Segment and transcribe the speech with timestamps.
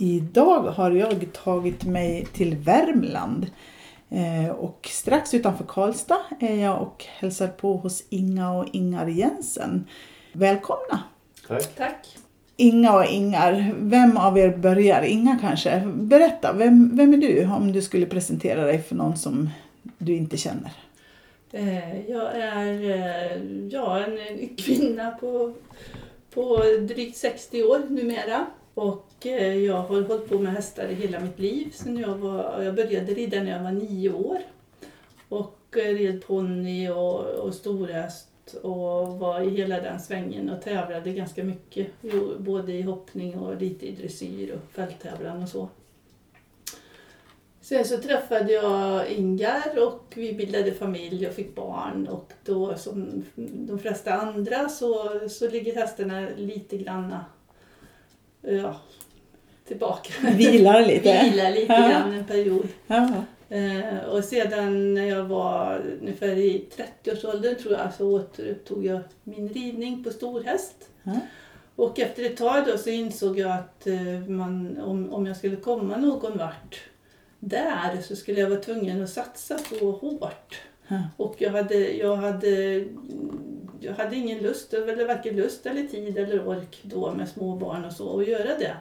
[0.00, 3.46] Idag har jag tagit mig till Värmland
[4.10, 9.84] eh, och strax utanför Karlstad är jag och hälsar på hos Inga och Ingar Jensen.
[10.32, 11.02] Välkomna!
[11.48, 11.74] Tack.
[11.76, 12.16] Tack.
[12.56, 15.02] Inga och Ingar, vem av er börjar?
[15.02, 15.92] Inga kanske?
[15.94, 19.50] Berätta, vem, vem är du om du skulle presentera dig för någon som
[19.98, 20.72] du inte känner?
[21.52, 25.54] Eh, Jag är eh, ja, en, en kvinna på,
[26.34, 26.56] på
[26.88, 28.46] drygt 60 år numera.
[28.78, 31.70] Och eh, jag har hållit på med hästar i hela mitt liv.
[31.72, 34.38] Sen jag, var, jag började rida när jag var nio år.
[35.28, 41.12] Och eh, red ponny och, och storhäst och var i hela den svängen och tävlade
[41.12, 41.86] ganska mycket.
[42.38, 45.68] Både i hoppning och lite i dressyr och fälttävlan och så.
[47.60, 53.24] Sen så träffade jag Ingar och vi bildade familj och fick barn och då som
[53.36, 57.24] de flesta andra så, så ligger hästarna lite granna
[58.56, 58.76] ja,
[59.68, 60.12] tillbaka.
[60.36, 61.22] Vilar lite?
[61.30, 61.88] Vilar lite Ja.
[61.88, 62.68] grann en period.
[62.86, 63.10] Ja.
[63.50, 66.64] Eh, och sedan när jag var ungefär i
[67.04, 70.88] 30-årsåldern tror jag så återupptog jag min ridning på storhäst.
[71.02, 71.12] Ja.
[71.76, 75.56] Och efter ett tag då så insåg jag att eh, man, om, om jag skulle
[75.56, 76.80] komma någon vart
[77.40, 80.58] där så skulle jag vara tvungen att satsa så hårt.
[80.88, 81.02] Ja.
[81.16, 82.84] Och jag hade, jag hade,
[83.80, 87.84] jag hade ingen lust, eller varken lust eller tid eller ork då med små barn
[87.84, 88.76] och så att göra det.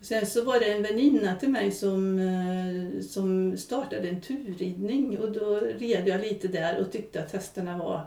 [0.00, 5.32] Sen så var det en väninna till mig som, eh, som startade en turridning och
[5.32, 8.06] då red jag lite där och tyckte att hästarna var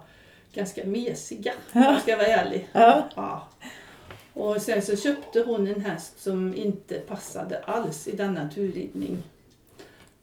[0.54, 2.70] ganska mesiga om jag ska vara ärlig.
[2.74, 3.10] Ja.
[3.16, 3.48] Ja.
[4.34, 9.18] Och sen så köpte hon en häst som inte passade alls i denna turridning.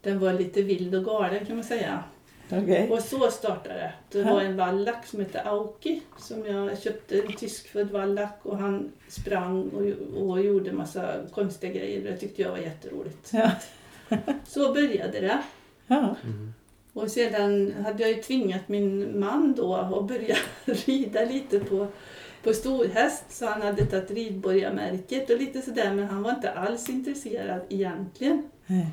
[0.00, 2.04] Den var lite vild och galen kan man säga.
[2.50, 2.90] Okej.
[2.90, 3.92] Och så startade det.
[4.10, 8.92] Det var en vallack som hette Auki som jag köpte, en tyskfödd vallack och han
[9.08, 12.02] sprang och, och gjorde massa konstiga grejer.
[12.02, 13.32] Det tyckte jag var jätteroligt.
[13.32, 13.50] Ja.
[14.46, 15.42] Så började det.
[15.86, 16.16] Ja.
[16.92, 21.86] Och sedan hade jag ju tvingat min man då att börja rida lite på,
[22.42, 23.24] på storhäst.
[23.28, 28.50] Så han hade tagit ridborgarmärket och lite sådär men han var inte alls intresserad egentligen.
[28.66, 28.86] Nej.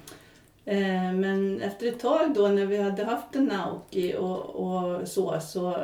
[0.66, 5.40] Eh, Men efter ett tag då när vi hade haft en Naoki och, och så,
[5.40, 5.78] så eh,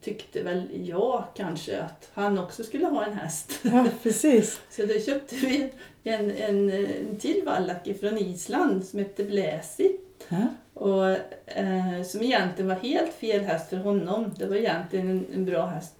[0.00, 3.60] tyckte väl jag kanske att han också skulle ha en häst.
[3.62, 4.60] ja, precis.
[4.70, 5.70] Så då köpte vi
[6.04, 9.96] en, en, en till vallack från Island som hette Bläsi.
[10.28, 10.46] Ja.
[10.74, 11.10] Och,
[11.46, 14.34] eh, som egentligen var helt fel häst för honom.
[14.38, 15.94] Det var egentligen en, en bra häst,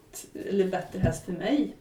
[0.48, 1.76] eller bättre häst för mig.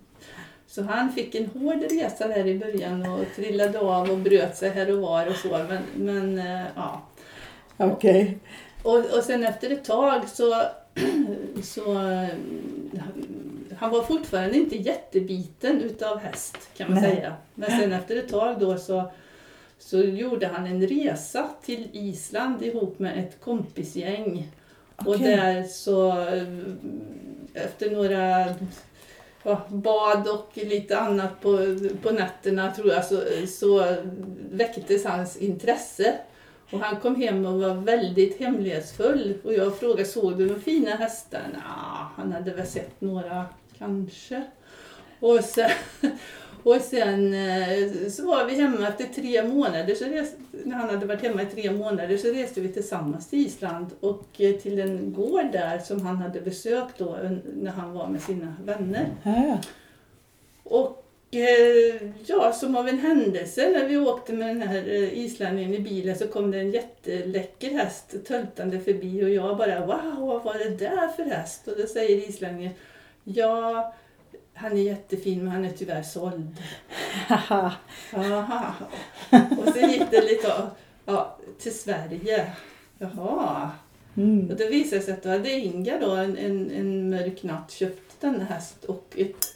[0.78, 4.70] Så han fick en hård resa där i början och trillade av och bröt sig
[4.70, 5.50] här och var och så.
[5.70, 7.02] Men, men eh, ja.
[7.78, 8.38] Okej.
[8.84, 10.62] Och, och sen efter ett tag så,
[11.64, 11.94] så
[13.78, 17.16] han var fortfarande inte jättebiten utav häst kan man Nej.
[17.16, 17.36] säga.
[17.56, 19.12] Men sen efter ett tag då så,
[19.80, 24.52] så gjorde han en resa till Island ihop med ett kompisgäng.
[24.96, 25.36] Och Okej.
[25.36, 26.26] där så
[27.54, 28.56] efter några
[29.48, 31.58] ja, bad och lite annat på,
[32.02, 33.96] på nätterna tror jag så, så
[34.52, 36.16] väcktes hans intresse.
[36.72, 39.38] Och han kom hem och var väldigt hemlighetsfull.
[39.44, 41.42] Och jag frågade, såg du några fina hästar?
[41.54, 43.46] Nja, han hade väl sett några
[43.78, 44.44] kanske.
[45.20, 45.72] Och sen,
[46.68, 49.96] och sen eh, så var vi hemma efter tre månader.
[49.96, 53.40] Så reste, när han hade varit hemma i tre månader så reste vi tillsammans till
[53.40, 57.18] Island och eh, till en gård där som han hade besökt då
[57.62, 59.06] när han var med sina vänner.
[60.64, 65.80] Och eh, ja, som av en händelse när vi åkte med den här islänningen i
[65.80, 70.58] bilen så kom det en jätteläcker häst töltande förbi och jag bara wow, vad var
[70.58, 71.68] det där för häst?
[71.68, 72.72] Och då säger islänningen
[73.24, 73.94] ja,
[74.58, 76.58] han är jättefin men han är tyvärr såld.
[77.28, 77.72] Haha.
[78.14, 78.74] Aha.
[79.32, 80.70] Och så gick det lite
[81.06, 82.52] ja, till Sverige.
[82.98, 83.72] Jaha.
[84.18, 84.50] Mm.
[84.50, 88.22] Och det visade sig att då hade Inga då en, en, en mörk natt köpt
[88.22, 89.56] denna häst och, ett,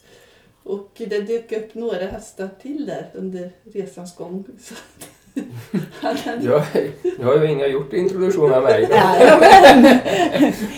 [0.63, 4.45] och det dök upp några hästar till där under resans gång.
[4.59, 4.75] Så
[6.41, 6.61] Jag,
[7.19, 8.83] nu har ju Inga gjort introduktion av mig.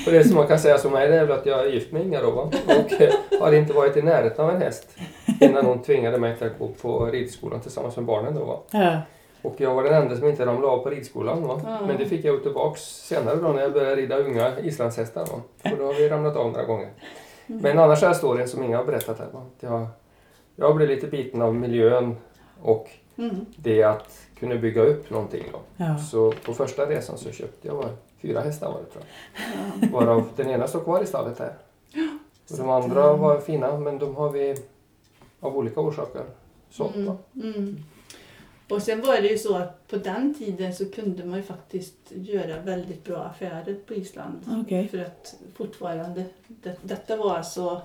[0.05, 1.91] Och det som man kan säga som mig det är väl att jag är gift
[1.91, 2.51] med Inga då va?
[2.65, 4.97] och eh, har inte varit i närheten av en häst
[5.41, 8.59] innan hon tvingade mig till att gå på ridskolan tillsammans med barnen då va?
[8.71, 8.97] Ja.
[9.41, 11.47] Och jag var den enda som inte ramlade av på ridskolan.
[11.47, 11.79] Va?
[11.87, 15.21] Men det fick jag ju tillbaks senare då när jag började rida unga islandshästar.
[15.21, 15.41] Va?
[15.69, 16.89] För då har vi ramlat av några gånger.
[17.45, 19.27] Men annars är storyn som Inga har berättat här.
[19.33, 19.39] Va?
[19.39, 19.87] att Jag,
[20.55, 22.15] jag blev lite biten av miljön
[22.61, 23.45] och Mm.
[23.57, 25.43] det att kunna bygga upp någonting.
[25.51, 25.59] Då.
[25.77, 25.97] Ja.
[25.97, 27.89] Så på första resan så köpte jag var
[28.21, 29.03] fyra hästar var det tror
[29.81, 29.89] jag.
[29.89, 31.53] Varav den ena står kvar i stallet här.
[32.51, 34.55] Och de andra var fina men de har vi
[35.39, 36.23] av olika orsaker
[36.69, 36.95] sålt.
[36.95, 37.17] Mm.
[37.35, 37.83] Mm.
[38.69, 41.97] Och sen var det ju så att på den tiden så kunde man ju faktiskt
[42.09, 44.63] göra väldigt bra affärer på Island.
[44.63, 44.87] Okej.
[44.87, 47.81] För att fortfarande, det, detta var alltså,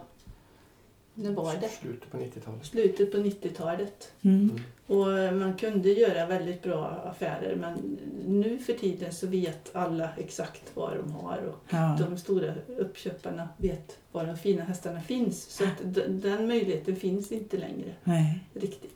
[1.18, 1.68] när var det?
[1.68, 2.66] Slutet på 90-talet.
[2.66, 4.12] Slutet på 90-talet.
[4.22, 4.60] Mm.
[4.86, 5.06] Och
[5.38, 10.96] man kunde göra väldigt bra affärer men nu för tiden så vet alla exakt vad
[10.96, 11.96] de har och Ja.
[12.00, 15.42] de stora uppköparna vet var de fina hästarna finns.
[15.42, 15.64] Så
[16.08, 18.40] den möjligheten finns inte längre Nej.
[18.54, 18.94] riktigt.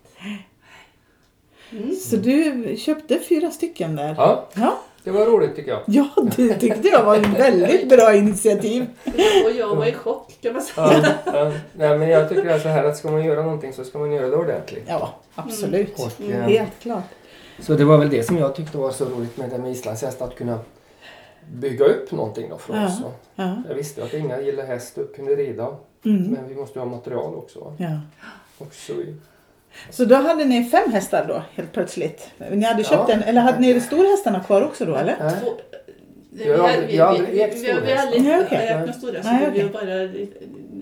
[1.71, 1.95] Mm.
[1.97, 4.15] Så du köpte fyra stycken där?
[4.15, 5.81] Ja, Ja, det var roligt tycker jag.
[5.87, 8.87] ja det tyckte jag var ett väldigt bra initiativ.
[9.45, 11.15] Och jag var i chock kan man säga.
[11.27, 11.53] Ja, ja.
[11.73, 14.27] Nej, men jag tycker så här att ska man göra någonting så ska man göra
[14.29, 14.85] det ordentligt.
[14.87, 15.99] Ja, absolut.
[15.99, 16.33] Och, Mm.
[16.41, 17.03] eh, Helt klart.
[17.61, 20.23] Så det var väl det som jag tyckte var så roligt med det med islandshäst,
[20.23, 20.59] att kunna
[21.53, 22.87] bygga upp någonting då för Ja.
[22.87, 23.01] oss.
[23.35, 23.63] Ja.
[23.69, 26.23] Jag visste att inga gillar häst och kunde rida, Mm.
[26.23, 27.75] men vi måste ju ha material också.
[27.79, 28.01] Ja.
[28.59, 28.93] Och så
[29.91, 32.31] Så då hade ni fem hästar då helt plötsligt?
[32.51, 33.15] Ni hade köpt Ja.
[33.15, 35.17] en, eller hade ni storhästarna kvar också då eller?
[35.21, 35.35] Nej.
[35.41, 35.51] Två-
[36.35, 38.03] Vi Jag har aldrig- vi- jag har aldrig vi- ägt storhäst.
[38.05, 38.59] aldrig Nej, okej.
[38.69, 40.09] ägt några stora så Nej, vi har bara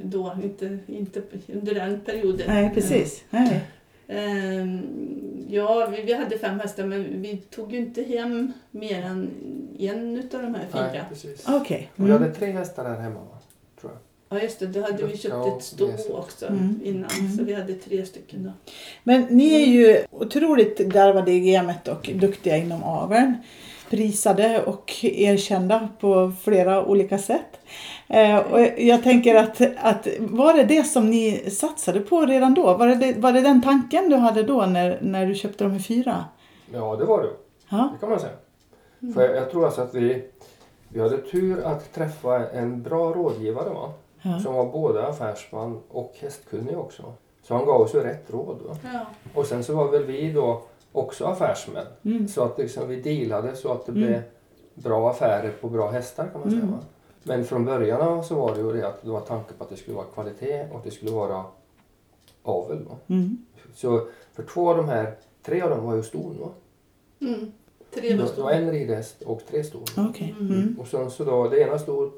[0.04, 1.22] då, inte, inte
[1.54, 2.46] under den perioden.
[2.48, 3.22] Nej, precis.
[3.30, 3.60] Nej.
[4.08, 4.80] Ehm,
[5.52, 9.30] Ja, vi, vi hade fem hästar men vi tog ju inte hem mer än
[9.78, 11.04] en utav de här nej, fyra.
[11.08, 11.44] precis.
[11.48, 11.90] Okej.
[11.96, 12.22] Och vi Mm.
[12.22, 13.38] hade tre hästar här hemma, va?
[14.32, 16.16] Ja just det, då hade vi köpt ett så.
[16.16, 16.80] också Mm.
[16.84, 17.10] innan.
[17.38, 18.72] Så vi hade tre stycken då.
[19.02, 23.34] Men ni är ju otroligt garvade i gamet och duktiga inom aveln.
[23.90, 27.60] Prisade och erkända på flera olika sätt.
[28.08, 32.76] Eh, och jag tänker att, att var det det som ni satsade på redan då?
[32.76, 35.78] Var det, var det den tanken du hade då när, när du köpte de här
[35.80, 36.24] fyra?
[36.72, 37.30] Ja, det var det.
[37.68, 37.90] Ja.
[37.92, 38.32] Det kan man säga.
[39.14, 40.22] För jag, jag tror alltså att vi,
[40.88, 43.92] vi hade tur att träffa en bra rådgivare va?
[44.22, 44.40] Ja.
[44.40, 47.12] som var både affärsman och hästkunnig också.
[47.42, 48.78] Så han gav oss ju rätt råd.
[48.84, 49.06] Ja.
[49.34, 50.62] Och sen så var väl vi då
[50.92, 51.86] också affärsmän.
[52.04, 52.28] Mm.
[52.28, 54.04] Så att liksom vi dealade så att det Mm.
[54.06, 54.22] blev
[54.74, 56.62] bra affärer på bra hästar kan man säga.
[56.62, 56.72] Mm.
[56.72, 56.78] Va?
[57.22, 59.76] Men från början så var det ju det att det var tanke på att det
[59.76, 61.44] skulle vara kvalitet och det skulle vara
[62.42, 62.78] avel.
[62.88, 62.96] Va?
[63.06, 63.36] Mm.
[63.74, 66.36] Så för två av de här, tre av dem var ju ston.
[66.40, 66.48] Va?
[67.28, 67.52] Mm.
[67.94, 68.52] Tre Det var var stora.
[68.54, 69.84] en ridhäst och tre ston.
[70.10, 70.34] Okej.
[70.40, 70.76] Mm.
[70.80, 72.12] Och sen så då, det ena stod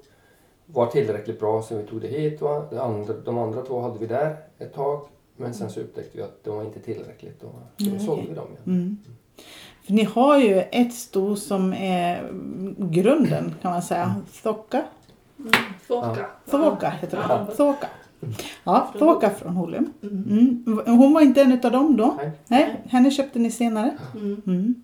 [0.73, 2.41] var tillräckligt bra så vi tog det hit.
[2.41, 2.67] Va?
[2.71, 5.01] Det andra, de andra två hade vi där ett tag.
[5.37, 7.43] Men sen så upptäckte vi att de var inte tillräckligt.
[7.43, 8.63] Och så då sålde vi dem igen.
[8.67, 8.99] Mm.
[9.83, 12.33] För ni har ju ett sto som är
[12.79, 14.15] grunden kan man säga.
[14.43, 14.85] Thocka.
[15.39, 15.53] Mm.
[16.51, 17.25] Thåka heter det.
[17.29, 17.47] Ja.
[17.57, 17.89] Thåka.
[18.65, 19.93] Ja, Thåka från Holum.
[20.03, 20.65] Mm.
[20.67, 20.99] Mm.
[20.99, 22.15] Hon var inte en av dem då?
[22.19, 22.31] Nej.
[22.49, 23.97] Nej, henne köpte ni senare.
[24.15, 24.43] Mm.
[24.47, 24.83] Mm.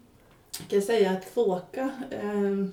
[0.61, 2.69] Jag kan säga att Fåka ehm, är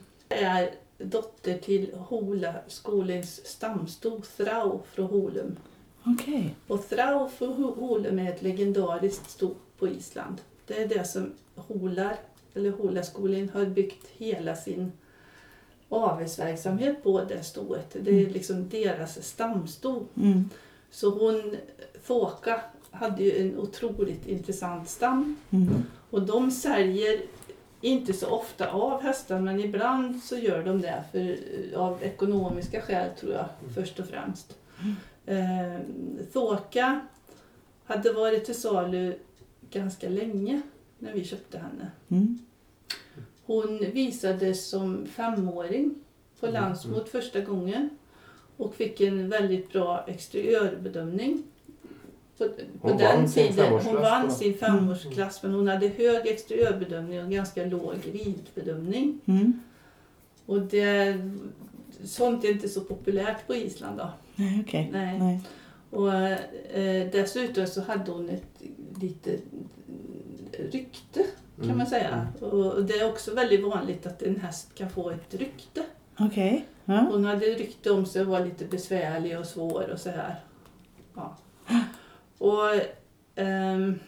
[1.09, 5.55] dotter till Hola skolens stamsto Thrau från Holum.
[6.03, 6.55] Okej.
[6.67, 10.41] Och Thrau från Ho- Holum är ett legendariskt sto på Island.
[10.67, 12.15] Det är det som Holar,
[12.53, 14.91] eller Holaskolan, har byggt hela sin
[15.89, 17.95] avelsverksamhet på det stoet.
[18.01, 20.05] Det är liksom deras stamsto.
[20.17, 20.49] Mm.
[20.91, 21.55] Så hon,
[22.03, 25.35] Fåka, hade ju en otroligt intressant stam.
[25.49, 25.83] Mm.
[26.09, 27.21] Och de säljer
[27.81, 31.37] inte så ofta av hästar men ibland så gör de det för,
[31.77, 34.57] av ekonomiska skäl tror jag först och främst.
[35.25, 35.79] Eh,
[36.33, 37.01] Thåka
[37.85, 39.15] hade varit till salu
[39.69, 40.61] ganska länge
[40.99, 41.91] när vi köpte henne.
[42.09, 42.39] Mm.
[43.45, 45.95] Hon visades som femåring
[46.39, 47.89] på Mm, Landsmot första gången
[48.57, 51.43] och fick en väldigt bra exteriörbedömning.
[52.37, 57.23] På, på Hon den vann tiden, hon vann sin femårsklass men hon hade hög exteriörbedömning
[57.23, 59.19] och ganska låg ridbedömning.
[59.25, 59.59] Mm.
[60.45, 61.17] Och det,
[62.03, 64.09] sånt är inte så populärt på Island då.
[64.35, 64.89] Nej, okej.
[64.93, 65.19] Nej.
[65.19, 65.41] Nej.
[65.89, 68.61] Och eh, dessutom så hade hon ett
[69.01, 69.37] lite
[70.71, 71.25] rykte
[71.55, 71.77] kan Mm.
[71.77, 72.27] man säga.
[72.39, 75.83] Och det är också väldigt vanligt att en häst kan få ett rykte.
[76.19, 76.65] Okej.
[76.85, 77.07] Ja.
[77.11, 80.35] Hon hade rykte om sig att vara lite besvärlig och svår och så här.
[81.15, 81.37] Ja.
[82.37, 82.69] Och,
[83.35, 83.99] ehm,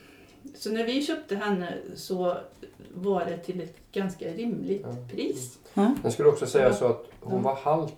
[0.56, 2.38] så när vi köpte henne så
[2.94, 4.96] var det till ett ganska rimligt Ja.
[5.12, 5.60] pris.
[5.74, 5.96] Ja.
[6.04, 7.42] Jag skulle också säga så att hon Ja.
[7.44, 7.94] var halt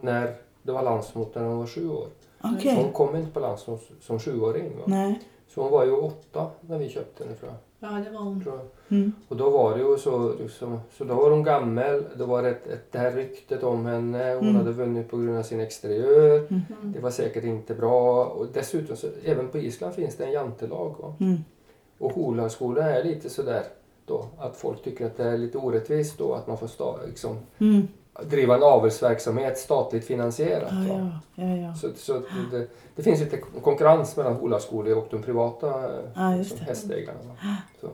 [0.00, 2.08] när det var landsmot när hon var sju år.
[2.40, 2.74] Okej.
[2.74, 4.76] Hon kom inte på landsmot som sjuåring.
[4.76, 4.82] Va?
[4.86, 5.20] Nej.
[5.48, 7.58] Så hon var ju åtta när vi köpte henne tror jag.
[7.82, 8.44] Ja, det var hon.
[8.88, 9.12] Mm.
[9.28, 12.04] Och då var det ju så, liksom, så då var hon gammal.
[12.16, 14.34] Det var ett, ett, det här ryktet om henne.
[14.34, 14.56] Hon Mm.
[14.56, 16.38] hade vunnit på grund av sin exteriör.
[16.38, 16.62] Mm.
[16.82, 18.24] Det var säkert inte bra.
[18.24, 20.94] Och dessutom, så, även på Island finns det en jantelag.
[20.98, 21.14] Va?
[21.20, 21.36] Mm.
[21.98, 23.62] Och Holandsskolan är lite sådär
[24.06, 27.36] då, att folk tycker att det är lite orättvist då att man får sta, liksom,
[27.58, 27.88] Mm.
[28.24, 30.72] Driva en avelsverksamhet statligt finansierat.
[30.88, 31.20] Ja, va?
[31.34, 31.74] ja, ja, ja.
[31.74, 36.58] Så, så det, det finns lite konkurrens mellan Holandsskolor och de privata Ja, just liksom,
[36.58, 36.64] det.
[36.64, 37.18] hästägarna.
[37.28, 37.56] va?
[37.80, 37.88] Så,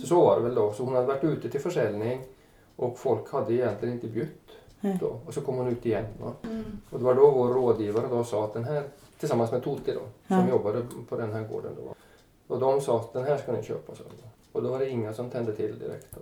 [0.00, 0.72] så så var det väl då.
[0.72, 2.20] Så hon hade varit ute till försäljning
[2.76, 4.32] och folk hade egentligen inte bjudit.
[5.00, 5.20] Då.
[5.26, 6.04] Och så kom hon ut igen.
[6.22, 6.32] Va?
[6.44, 6.64] Mm.
[6.90, 8.82] Och det var då vår rådgivare då sa att den här,
[9.18, 10.48] tillsammans med Toti då, som Ja.
[10.50, 11.94] jobbade på den här gården då.
[12.54, 13.94] Och de sa att den här ska ni köpa.
[13.94, 14.02] Så.
[14.52, 16.06] Och då var det inga som tände till direkt.
[16.10, 16.20] Då.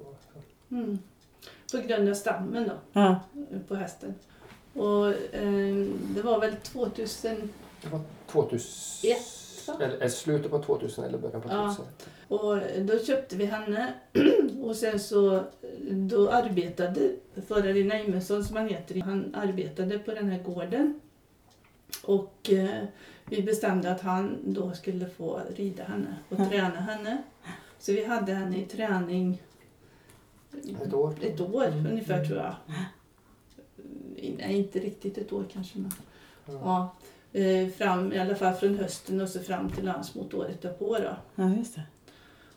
[1.73, 3.21] På grund av stammen då, Ja.
[3.69, 4.15] på hästen.
[4.75, 7.51] Och eh, det var väl 2000
[7.83, 8.01] Det var
[8.31, 9.75] 2000, Ett, va?
[9.85, 11.77] eller, eller slutet på 2000 eller början på Ja.
[11.77, 11.85] 2000.
[12.29, 13.95] och då köpte vi henne
[14.63, 15.43] och sen så
[15.91, 17.01] då arbetade
[17.49, 21.01] förare Neimesson som han heter, han arbetade på den här gården.
[22.05, 22.85] Och eh,
[23.25, 26.49] vi bestämde att han då skulle få rida henne och Ja.
[26.51, 27.23] träna henne.
[27.79, 29.43] Så vi hade henne i träning
[30.83, 31.15] Ett år.
[31.23, 31.87] ett år Mm.
[31.87, 32.55] ungefär tror jag.
[34.39, 35.79] Nej, inte riktigt ett år kanske.
[35.79, 35.91] Men,
[36.47, 36.97] ja.
[37.33, 40.99] Eh, fram, I alla fall från hösten och så fram till landsmot året därpå.
[40.99, 41.17] Då.
[41.35, 41.83] ja, just det.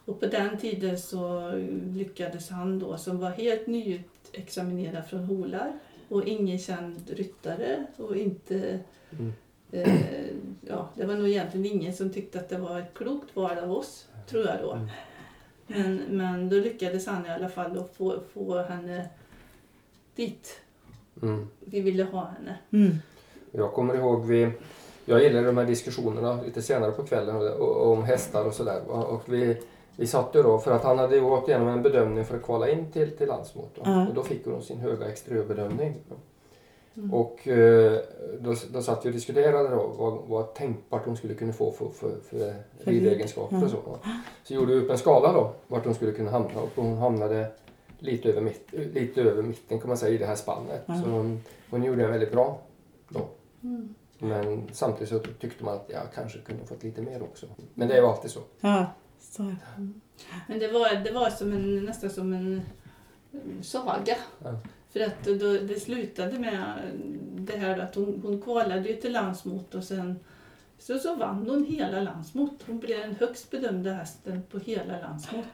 [0.05, 1.51] Och på den tiden så
[1.95, 8.79] lyckades han då, som var helt nyutexaminerad från Holar och ingen känd ryttare och inte...
[9.11, 9.33] Mm.
[9.71, 10.25] Eh,
[10.67, 13.71] ja, det var nog egentligen ingen som tyckte att det var ett klokt val av
[13.71, 14.71] oss, tror jag då.
[14.71, 14.87] Mm.
[15.69, 19.09] Men, men då lyckades han i alla fall att få, få henne
[20.15, 20.61] dit
[21.21, 21.47] Mm.
[21.59, 22.57] vi ville ha henne.
[22.71, 22.95] Mm.
[23.51, 24.51] Jag kommer ihåg vi
[25.05, 28.81] jag gillade de här diskussionerna lite senare på kvällen och- och- om hästar och sådär.
[28.87, 29.57] Och vi,
[29.95, 32.43] vi satt ju då, för att han hade ju gått igenom en bedömning för att
[32.43, 33.75] kvala in till, till landsmot.
[33.75, 33.81] Då.
[33.85, 34.07] Ja.
[34.07, 35.93] Och då fick hon sin höga exteriörbedömning.
[36.99, 37.13] Mm.
[37.13, 37.99] Och eh,
[38.39, 41.89] då, då satt vi och diskuterade då vad, vad tänkbart hon skulle kunna få för,
[41.89, 42.53] för, för
[42.83, 43.63] För ridegenskaper rid.
[43.65, 43.77] och så.
[43.77, 43.99] va.
[44.43, 47.51] Så gjorde vi upp en skala då vart hon skulle kunna hamna och hon hamnade
[47.99, 50.83] lite över, mitt, lite över mitten kan man säga i det här spannet.
[50.85, 51.01] Ja.
[51.03, 52.59] Så hon, hon gjorde det väldigt bra
[53.09, 53.21] då.
[53.63, 53.95] Mm.
[54.19, 57.45] Men samtidigt så tyckte man att jag kanske kunde fått lite mer också.
[57.73, 58.39] Men det är ju alltid så.
[58.59, 58.85] Ja,
[59.19, 59.55] så det.
[60.47, 62.61] Men det var, det var som en, nästan som en
[63.61, 64.15] saga.
[64.43, 64.59] Ja.
[64.93, 66.73] För att då, det slutade med
[67.37, 70.19] det här att hon, hon kvalade ju till landsmot och sen
[70.79, 72.63] så, så vann hon hela landsmot.
[72.67, 75.45] Hon blev den högst bedömda hästen på hela landsmot.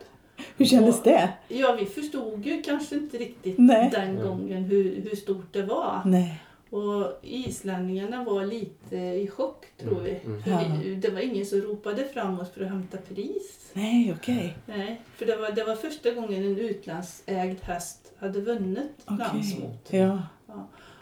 [0.58, 1.30] Hur kändes Och- det?
[1.48, 3.89] Ja, vi förstod ju kanske inte riktigt Nej.
[3.94, 6.01] den gången hur, hur stort det var.
[6.06, 6.42] Nej.
[6.70, 10.20] Och islänningarna var lite i chock tror vi.
[10.25, 10.82] Mm, mm.
[10.82, 13.70] Vi det var ingen som ropade fram oss för att hämta pris.
[13.74, 14.58] Nej, okej.
[14.65, 19.17] Nej, för det var, det var första gången en utlandsägd häst hade vunnit Okej.
[19.17, 19.88] landsmot.
[19.93, 20.19] Ja.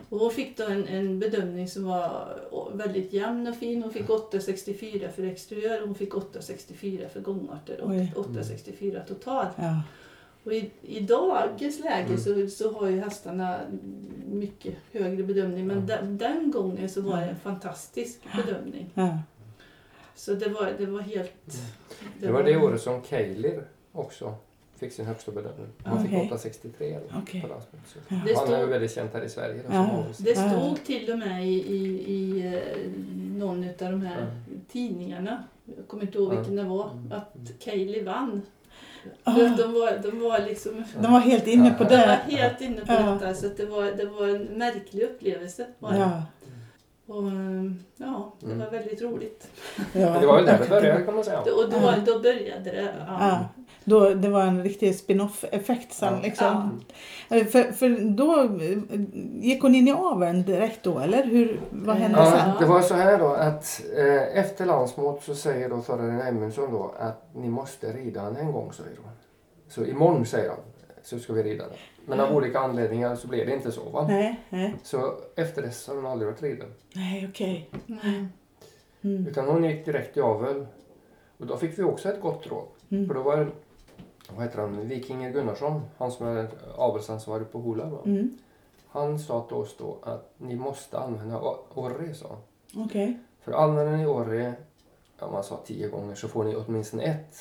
[0.09, 2.37] Och hon fick då en, en bedömning som var
[2.73, 3.83] väldigt jämn och fin.
[3.83, 8.13] Hon fick 8,64 för exteriör och hon fick 8,64 för gångarter och Oj.
[8.15, 9.49] 8,64 totalt.
[9.57, 9.81] Ja.
[10.43, 12.17] Och i, i dagens läge Mm.
[12.17, 13.59] så, så har ju hästarna
[14.31, 15.87] mycket högre bedömning men Mm.
[15.87, 17.39] den, den gången så var det en Mm.
[17.39, 18.89] fantastisk bedömning.
[18.93, 19.19] Ja.
[20.15, 21.57] Så det var, det var helt...
[22.19, 24.35] Det var det året som Keilir också
[24.79, 25.67] fick sin högsta bedömning.
[25.83, 26.07] Han Okej.
[26.09, 27.41] fick 863 Okej.
[27.41, 27.61] på Ja.
[28.09, 29.61] Det Han är stod, väldigt känd här i Sverige.
[29.71, 30.05] Ja.
[30.17, 32.91] det stod till och med i, i, i eh,
[33.37, 34.25] någon av de här Ja.
[34.71, 35.43] tidningarna,
[35.77, 36.37] jag kommer inte ihåg Ja.
[36.37, 37.11] vilken det var, Mm.
[37.11, 38.41] att Kaylee vann.
[39.23, 40.83] Att De, var, de var liksom...
[41.01, 42.35] De var helt inne på De var det.
[42.37, 43.11] helt inne på Ja.
[43.19, 45.67] detta så att det, var, det var en märklig upplevelse.
[45.79, 46.21] Var det.
[47.05, 47.13] Ja.
[47.15, 48.59] Och, eh, ja, det Mm.
[48.59, 49.47] var väldigt roligt.
[49.93, 50.19] Ja.
[50.19, 51.39] Det var väl där det började kan man säga.
[51.39, 51.93] Och då, Ja.
[52.05, 52.93] då började det.
[53.07, 53.17] Ja.
[53.19, 53.39] Ja.
[53.85, 56.13] Då, det var en riktig spin-off-effekt sen.
[56.13, 56.19] Ja.
[56.23, 56.81] Liksom.
[57.29, 58.77] Eh, För, för då eh,
[59.45, 61.23] gick hon in i aveln direkt då, eller?
[61.23, 62.31] Hur, vad hände Ja.
[62.31, 62.49] sen?
[62.59, 66.93] Det var så här då att eh, efter landsmot så säger då föraren Edmundsson då
[66.99, 69.11] att ni måste rida en gång säger hon.
[69.69, 70.59] Så imorgon säger han
[71.03, 71.77] så ska vi rida den.
[72.05, 74.05] Men av olika anledningar så blev det inte så va.
[74.07, 76.73] Nej, nej, Så efter dess har hon aldrig varit riden.
[76.95, 77.69] nej, okej.
[77.87, 78.27] Mm.
[79.01, 79.27] Mm.
[79.27, 80.65] Utan hon gick direkt i avel.
[81.37, 82.67] Och då fick vi också ett gott råd.
[82.89, 83.07] För Mm.
[83.07, 83.47] då var det,
[84.35, 87.85] vad heter han, Vikinger Gunnarsson, han som är avelsansvarig på Hola.
[87.85, 87.97] va?
[88.05, 88.37] Mm.
[88.89, 91.39] Han sa till oss då att ni måste använda
[91.73, 92.83] orre, sa han.
[92.85, 93.19] Okej.
[93.41, 94.53] För använder ni orre,
[95.19, 97.35] ja man sa tio gånger, så får ni åtminstone ett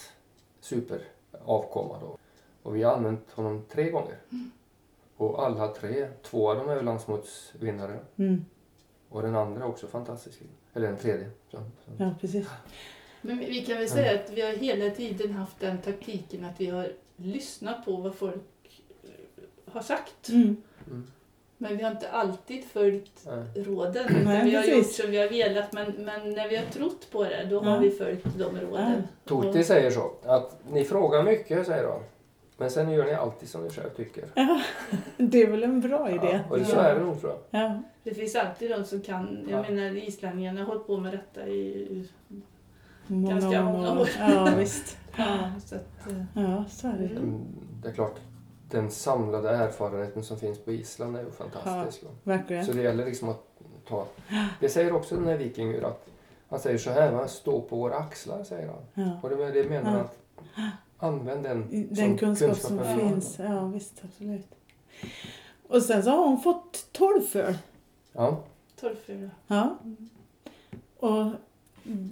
[0.61, 2.17] superavkomma då.
[2.63, 4.17] Och vi har använt honom tre gånger.
[5.17, 7.99] Och alla tre, två av dem är landsmotsvinnare.
[8.17, 8.45] Mm.
[9.09, 10.41] Och den andra är också fantastisk.
[10.75, 11.31] Eller den tredje.
[11.51, 11.91] Så, så.
[11.99, 12.49] Ja, precis.
[13.21, 16.67] Men vi- kan väl säga att vi har hela tiden haft den taktiken att vi
[16.67, 20.29] har lyssnat på vad folk eh, har sagt.
[20.29, 20.57] Mm.
[20.87, 21.07] Mm.
[21.59, 23.65] Men vi har inte alltid följt Nej.
[23.65, 24.07] råden.
[24.25, 24.77] Nej, vi har precis.
[24.77, 27.61] gjort som vi har velat men, men när vi har trott på det då Ja.
[27.71, 29.03] har vi följt de råden.
[29.25, 32.01] Toti säger så, att ni frågar mycket, säger de.
[32.63, 34.25] Men sen gör ni alltid som ni själv tycker.
[35.17, 36.41] Det är väl en bra idé.
[36.51, 37.63] Ja, och så är det nog tror jag.
[37.63, 37.83] Ja.
[38.03, 39.47] Det finns alltid de som kan.
[39.51, 39.71] Jag Ja.
[39.75, 42.09] menar islänningarna har hållit på med detta i...
[43.07, 44.09] Många, Ganska många år.
[44.19, 44.97] Ja, visst.
[45.17, 47.05] Ja, så att, eh, Ja, så är det.
[47.07, 47.17] Mm.
[47.23, 47.41] Mm,
[47.83, 48.15] Det är klart,
[48.71, 52.03] den samlade erfarenheten som finns på Island är ju fantastisk.
[52.05, 52.11] va.
[52.23, 52.65] Verkligen.
[52.65, 53.47] Så det gäller liksom att
[53.89, 54.07] ta...
[54.61, 56.07] Det säger också den här vikingur att
[56.49, 57.29] han säger så här, va?
[57.29, 59.07] stå på våra axlar, säger han.
[59.07, 59.19] Ja.
[59.23, 60.01] Och det, det menar Ja.
[60.01, 60.19] att
[61.03, 62.97] använd den, Den som kunskap som har.
[62.99, 63.39] finns.
[63.39, 64.03] Ja, visst.
[64.05, 64.49] Absolut.
[65.69, 67.55] Och sen så har hon fått 12 föl.
[68.13, 68.43] Ja,
[68.81, 69.31] torrfyra.
[69.47, 69.79] Ja.
[70.99, 71.27] Och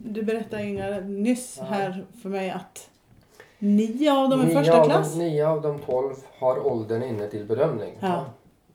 [0.04, 1.64] du berättade Inga nyss Ja.
[1.64, 2.90] här för mig att
[3.58, 5.12] nio av dem är nio, första av klass.
[5.12, 7.96] de, nio av de tolv har åldern inne till bedömning.
[8.00, 8.24] Ja.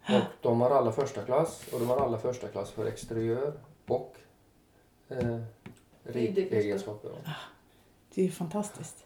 [0.08, 3.54] Och de har alla första klass och de har alla första klass för exteriör
[3.88, 4.16] och
[5.10, 5.40] eh,
[6.04, 7.10] ridegenskaper.
[7.10, 7.16] då.
[8.16, 9.05] Det är ju fantastiskt.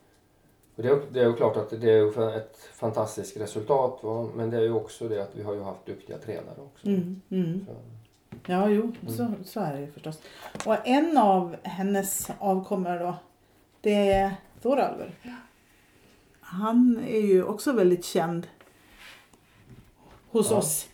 [0.80, 4.30] Och det, är, det är ju klart att det är ett fantastiskt resultat va?
[4.36, 6.88] men det är ju också det att vi har ju haft duktiga tränare också.
[6.88, 7.66] Mm, mm.
[7.66, 7.76] Så,
[8.46, 10.22] Ja, jo, så, så är det ju förstås.
[10.66, 13.16] Och en av hennes avkommor då,
[13.82, 15.12] det är Thoralver.
[16.40, 18.48] Han är ju också väldigt känd
[20.32, 20.58] hos Ja.
[20.58, 20.88] oss.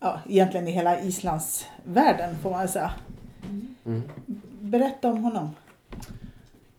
[0.00, 2.92] Ja, egentligen i hela Islands världen får man säga.
[3.84, 4.02] mm.
[4.60, 5.50] Berätta om honom.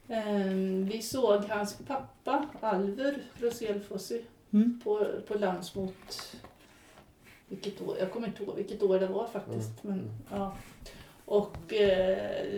[0.09, 4.79] Ehm, vi såg hans pappa Alver Roselfossi Mm.
[4.83, 6.35] på, på landsmot.
[7.47, 7.97] Vilket år?
[7.99, 9.83] Jag kommer inte ihåg vilket år det var faktiskt.
[9.83, 9.97] Mm.
[9.97, 10.09] Men,
[10.39, 10.55] ja.
[11.25, 12.51] Och eh,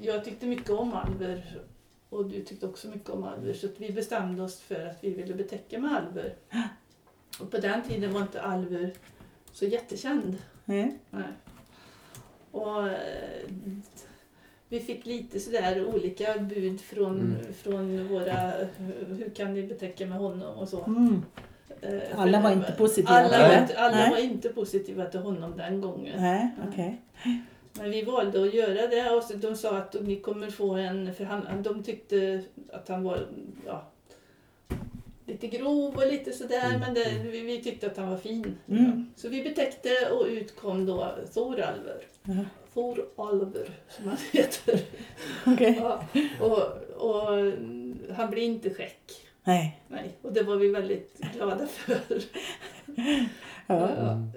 [0.00, 1.60] jag tyckte mycket om Alver
[2.08, 5.10] och du tyckte också mycket om Alver så att vi bestämde oss för att vi
[5.14, 6.34] ville betäcka med Alver.
[7.40, 8.92] Och på den tiden var inte Alver
[9.52, 10.38] så jättekänd.
[10.64, 10.98] Nej.
[11.10, 11.28] Nej.
[12.50, 13.48] Och eh,
[14.70, 17.54] vi fick lite sådär olika bud från, Mm.
[17.54, 18.52] från våra,
[19.08, 20.84] hur kan ni betäcka med honom och så.
[20.84, 21.22] Mm.
[21.80, 24.10] Eh, Alla var inte positiva alla, var inte, alla Nej.
[24.10, 26.20] var inte positiva till honom den gången.
[26.22, 27.00] Nej, okej.
[27.72, 31.14] Men vi valde att göra det och så de sa att ni kommer få en,
[31.14, 33.26] för han, de tyckte att han var
[33.66, 33.84] ja,
[35.26, 36.80] lite grov och lite sådär Mm.
[36.80, 38.56] men det, vi, vi tyckte att han var fin.
[38.68, 39.06] Mm.
[39.16, 42.02] Så vi betäckte och ut kom då Thoralver.
[42.24, 42.34] Ja.
[42.74, 44.80] Thoralver som han heter.
[45.46, 45.76] Okej.
[45.80, 46.04] Ja,
[46.40, 46.58] och,
[46.96, 47.26] och
[48.14, 49.26] han blir inte skäck.
[49.44, 49.80] Nej.
[49.88, 52.00] Nej, och det var vi väldigt glada för.
[53.66, 53.88] Ja.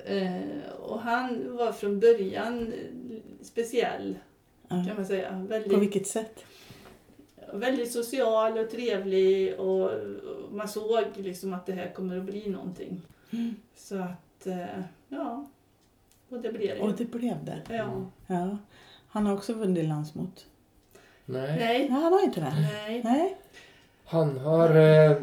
[0.05, 0.61] Mm.
[0.79, 2.73] Och han var från början
[3.41, 4.15] speciell
[4.67, 4.83] Ja.
[4.87, 5.29] kan man säga.
[5.29, 6.45] På Väldigt, vilket sätt?
[7.53, 12.49] väldigt social och trevlig och, och man såg liksom att det här kommer att bli
[12.49, 13.01] någonting.
[13.31, 13.55] Mm.
[13.75, 15.45] Så att, eh, ja.
[16.33, 16.81] Och det blev det.
[16.81, 17.61] Och det blev det.
[17.69, 18.05] Ja.
[18.27, 18.57] Ja.
[19.07, 20.45] Han har också vunnit landsmot.
[21.25, 21.57] Nej.
[21.57, 21.57] Nej.
[21.57, 22.53] Nej, han har inte det.
[22.61, 23.01] Nej.
[23.03, 23.37] Nej.
[24.05, 24.75] Han har...
[24.75, 25.17] Eh,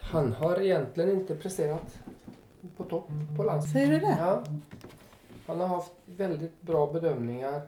[0.00, 1.98] han har egentligen inte presterat
[2.76, 3.72] på topp på landsmötet.
[3.72, 4.16] Säger du det?
[4.20, 4.44] Ja.
[5.46, 7.62] Han har haft väldigt bra bedömningar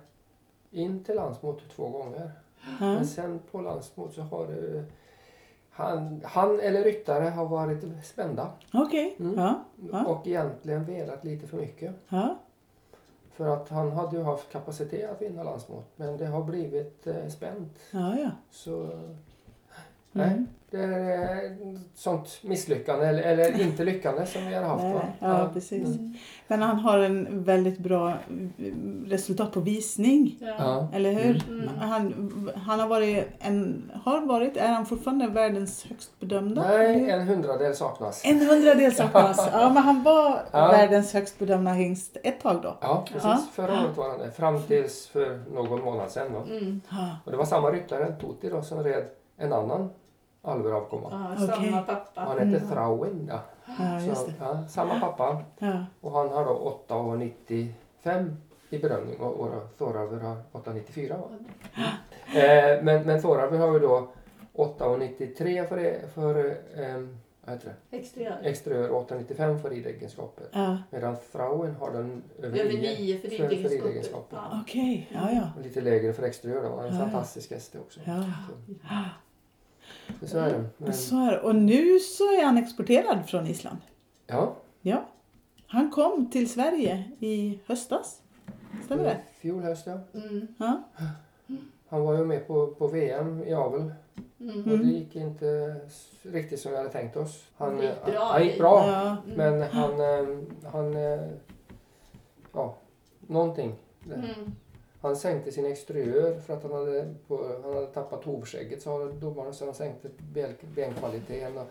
[0.70, 2.30] in till landsmötet två gånger.
[2.60, 2.70] Ja.
[2.80, 4.84] Men sen på landsmötet så har det...
[5.74, 9.16] Han, han eller ryttare har varit spända Okej.
[9.20, 9.34] Mm.
[9.38, 9.64] Ja.
[9.92, 10.04] Ja.
[10.04, 11.94] och egentligen velat lite för mycket.
[12.08, 12.38] Ja.
[13.32, 17.28] För att han hade ju haft kapacitet att vinna landsmötet men det har blivit eh,
[17.28, 17.78] spänt.
[17.90, 18.30] Ja, ja.
[18.50, 19.00] Så
[20.12, 20.46] nej, Mm.
[20.70, 24.84] det är ett sånt misslyckande eller, eller inte lyckande som vi har haft.
[24.84, 25.86] Nej, ja, precis.
[25.86, 26.14] Mm.
[26.48, 30.38] Men han har en väldigt bra mm, resultat på visning.
[30.58, 30.88] Ja.
[30.94, 31.42] Eller hur?
[31.48, 31.68] Mm.
[31.78, 36.62] Han, han har varit, en, har varit, är han fortfarande världens högst bedömda?
[36.68, 38.22] Nej, en hundradel saknas.
[38.24, 39.48] En hundradel saknas.
[39.52, 40.68] Ja, men han var Ja.
[40.68, 42.76] världens högst bedömda hingst ett tag då.
[42.80, 43.24] Ja, precis.
[43.24, 43.42] Ja.
[43.52, 44.30] Förra året var han det.
[44.30, 46.32] Fram tills för någon månad sedan.
[46.32, 46.42] Va?
[46.50, 46.80] Mm.
[47.24, 49.04] Och det var samma ryttare, Toti, då, som red
[49.36, 49.90] en annan
[50.42, 51.08] alveravkomma.
[51.10, 51.46] Ja, Okej.
[51.70, 52.20] samma pappa.
[52.20, 52.68] Han hette Mm.
[52.68, 53.28] Frauen.
[53.30, 53.40] Ja.
[53.78, 55.42] Ja, just Så, ja, samma pappa.
[55.58, 55.84] Ja.
[56.00, 58.36] Och han har då 8,95
[58.70, 61.08] i bedömning och våra Thoralver har 8,94.
[61.08, 61.28] Va?
[62.34, 64.08] Eh, men, men Thoralver har ju då
[64.54, 67.06] 8,93 för, för eh,
[67.44, 67.96] vad heter det?
[67.96, 68.38] Exteriör.
[68.42, 70.46] exteriör och 8,95 för ridegenskaper.
[70.52, 70.78] Ja.
[70.90, 73.28] Medan Frauen har den över Över 9 nio för
[73.68, 74.36] ridegenskaper.
[74.36, 74.60] Ja.
[74.62, 75.42] Okej, ja ja.
[75.56, 76.62] och lite lägre för exteriör.
[76.62, 76.80] då.
[76.80, 77.00] En Ja.
[77.00, 78.00] fantastisk häst också.
[78.04, 78.22] ja.
[78.22, 78.74] Så,
[80.26, 80.64] så är det.
[80.78, 83.78] Men, Och, så är, och nu så är han exporterad från Island.
[84.26, 85.04] ja, Ja.
[85.66, 88.22] Han kom till Sverige i höstas.
[88.84, 89.16] Stämmer det?
[89.40, 89.98] fjol höst ja.
[90.20, 90.46] Mm.
[90.58, 90.82] Ja.
[91.88, 93.92] Han var ju med på, på VM i avel
[94.40, 94.72] Mm.
[94.72, 95.76] och det gick inte
[96.22, 97.44] riktigt som vi hade tänkt oss.
[97.56, 98.24] Han, Det gick bra.
[98.32, 98.86] Han gick bra.
[98.86, 99.16] Ja.
[99.26, 99.36] Mm.
[99.36, 100.38] Men han, eh,
[100.72, 101.20] han, eh,
[102.52, 102.76] ja,
[103.20, 103.74] någonting.
[104.06, 104.24] Mm.
[105.02, 109.54] Han sänkte sin exteriör för att han hade, på, han hade tappat hovskägget sa domaren
[109.54, 111.58] så han sänkte ben, benkvaliteten.
[111.58, 111.66] Och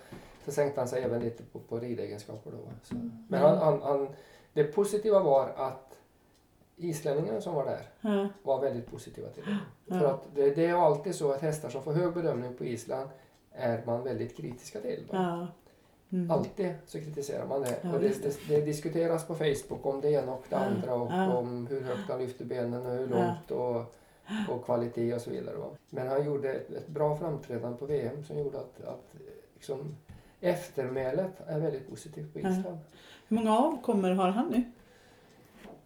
[0.45, 2.57] så sänkte han sig även lite på, på ridegenskaper då.
[2.83, 2.95] Så.
[3.27, 4.07] Men han, han, han,
[4.53, 5.97] det positiva var att
[6.77, 8.27] islänningarna som var där Ja.
[8.43, 9.57] var väldigt positiva till det.
[9.85, 9.99] Ja.
[9.99, 13.09] För att det, det är alltid så att hästar som får hög bedömning på Island
[13.51, 15.03] är man väldigt kritiska till.
[15.11, 15.17] Va?
[15.17, 15.47] Ja.
[16.11, 16.31] Mm.
[16.31, 17.75] Alltid så kritiserar man det.
[17.81, 20.93] Ja, och det, det, det diskuteras på Facebook om det ena och det Ja, andra
[20.93, 21.33] och ja.
[21.37, 23.15] om hur högt han lyfter benen och hur Ja.
[23.17, 23.95] långt och,
[24.55, 25.55] och kvalitet och så vidare.
[25.89, 29.13] Men han gjorde ett, ett bra framträdande på VM som gjorde att, att
[29.55, 29.95] liksom,
[30.41, 32.49] eftermälet är väldigt positivt på Ja.
[32.49, 32.77] Island.
[33.27, 34.63] Hur många avkommor har han nu?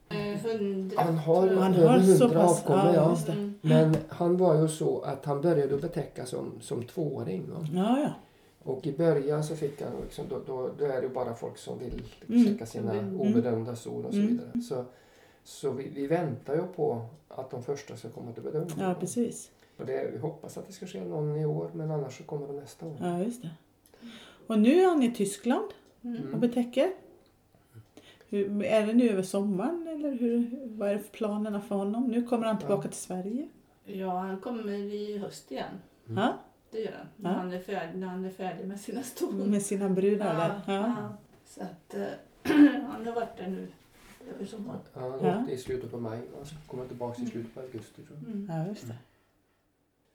[0.10, 0.96] Eh.
[1.06, 3.18] Han har över har så hundra pass- avkommor, ja.
[3.28, 3.54] Mm.
[3.62, 7.46] Men han var ju så att han började att betäcka som, som tvååring.
[7.52, 7.68] Va?
[7.74, 8.10] Ja, ja.
[8.66, 11.58] Och i början så fick han liksom, då, då, då är det ju bara folk
[11.58, 12.46] som vill Mm.
[12.46, 13.22] checka sina Mm.
[13.22, 14.28] obedömda zon och så Mm.
[14.32, 14.62] vidare.
[14.62, 14.86] Så,
[15.44, 18.76] så vi, vi väntar ju på att de första ska komma till bedömning.
[18.80, 19.52] ja precis.
[19.78, 22.48] Och det, vi hoppas att det ska ske någon i år men annars så kommer
[22.48, 22.98] de nästa år.
[23.02, 23.50] Ja, just det.
[24.48, 25.68] Och nu är han i Tyskland
[26.02, 26.40] och Mm.
[26.40, 26.92] betäcker.
[28.30, 32.08] Hur, är det nu över sommaren eller hur, vad är planerna för honom?
[32.08, 32.92] Nu kommer han tillbaka Ja.
[32.92, 33.48] till Sverige.
[33.86, 35.74] Ja, han kommer i höst igen.
[36.10, 36.28] Mm.
[36.76, 37.08] Det gör han.
[37.16, 37.38] När, Ja.
[37.38, 39.38] han, är färdig, när han är färdig med sina ston.
[39.52, 40.62] med sina brudar där.
[40.76, 41.18] Ja.
[41.46, 42.06] Så att eh,
[42.92, 43.68] han har varit där nu
[44.36, 44.80] över sommaren.
[44.94, 45.40] Ja, han Ja.
[45.42, 48.34] åkte i slutet på maj och ska komma tillbaka i slutet på augusti tror jag.
[48.36, 48.50] Mm.
[48.52, 48.96] ja, just det.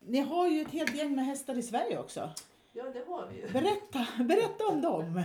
[0.01, 2.31] Ni har ju ett helt gäng med hästar i Sverige också.
[2.73, 3.53] Ja, det har vi ju.
[3.53, 5.23] Berätta, berätta om dem.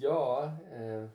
[0.00, 1.08] Ja, eh,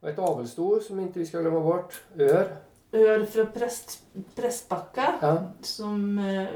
[0.00, 2.02] och ett avelsto som inte vi ska glömma bort.
[2.18, 2.56] Ör.
[2.92, 4.02] Ör från Präst,
[4.34, 5.42] Prästbacka Ja.
[5.60, 6.46] som eh,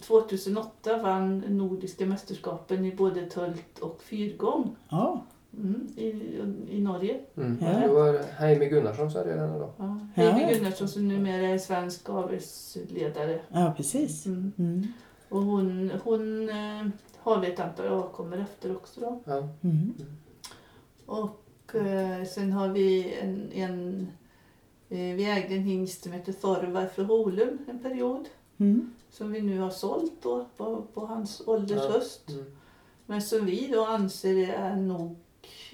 [0.00, 5.24] 2008 vann Nordiska mästerskapen i både tölt och fyrgång Ja,
[5.56, 6.08] mm, i,
[6.70, 7.20] i Norge.
[7.36, 7.58] Mm.
[7.60, 7.68] Ja.
[7.80, 9.70] Det var Heimi Gunnarsson som red henne då.
[9.76, 10.00] Ja.
[10.14, 10.22] Ja.
[10.30, 13.40] Heidi Gunnarsson som numera är svensk avelsledare.
[13.52, 14.26] ja precis.
[14.26, 14.52] Mm.
[14.58, 14.86] Mm.
[15.28, 16.86] Och hon, hon eh,
[17.18, 19.00] har vi ett antal avkommor efter också.
[19.00, 19.20] Då.
[19.24, 19.48] Ja.
[19.62, 19.94] Mm.
[21.06, 24.06] Och eh, sen har vi en, en eh,
[24.88, 28.28] vi ägde en hingst som heter Thorvar från Holum en period.
[28.58, 28.94] Mm.
[29.10, 31.92] Som vi nu har sålt då på, på hans ålders Ja.
[31.92, 32.28] höst.
[32.30, 32.44] Mm.
[33.06, 35.16] Men som vi då anser är nog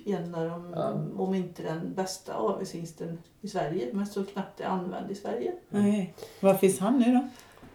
[0.05, 1.23] en av de, Ja.
[1.23, 3.89] om inte den bästa avelshingsten i Sverige.
[3.93, 5.53] Men så knappt är använd i Sverige.
[5.69, 6.15] Nej.
[6.41, 7.29] Var finns han nu då?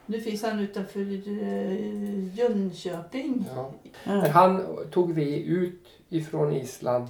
[0.05, 3.45] Nu finns han utanför eh, Jönköping.
[3.55, 3.71] Ja.
[3.83, 3.91] Ja.
[4.21, 7.07] Men han tog vi ut ifrån Island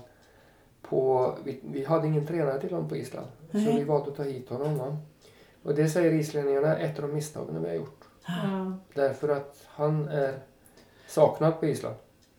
[0.89, 1.33] på...
[1.43, 3.27] Vi, vi hade ingen tränare till honom på Island.
[3.51, 3.77] Så Nej.
[3.77, 4.77] vi valde att ta hit honom.
[4.77, 4.97] Va?
[5.63, 8.03] Och det säger islänningarna är ett av de misstagen vi har gjort.
[8.27, 8.73] Ja.
[8.93, 10.39] Därför att han är
[11.07, 11.95] saknad på Island.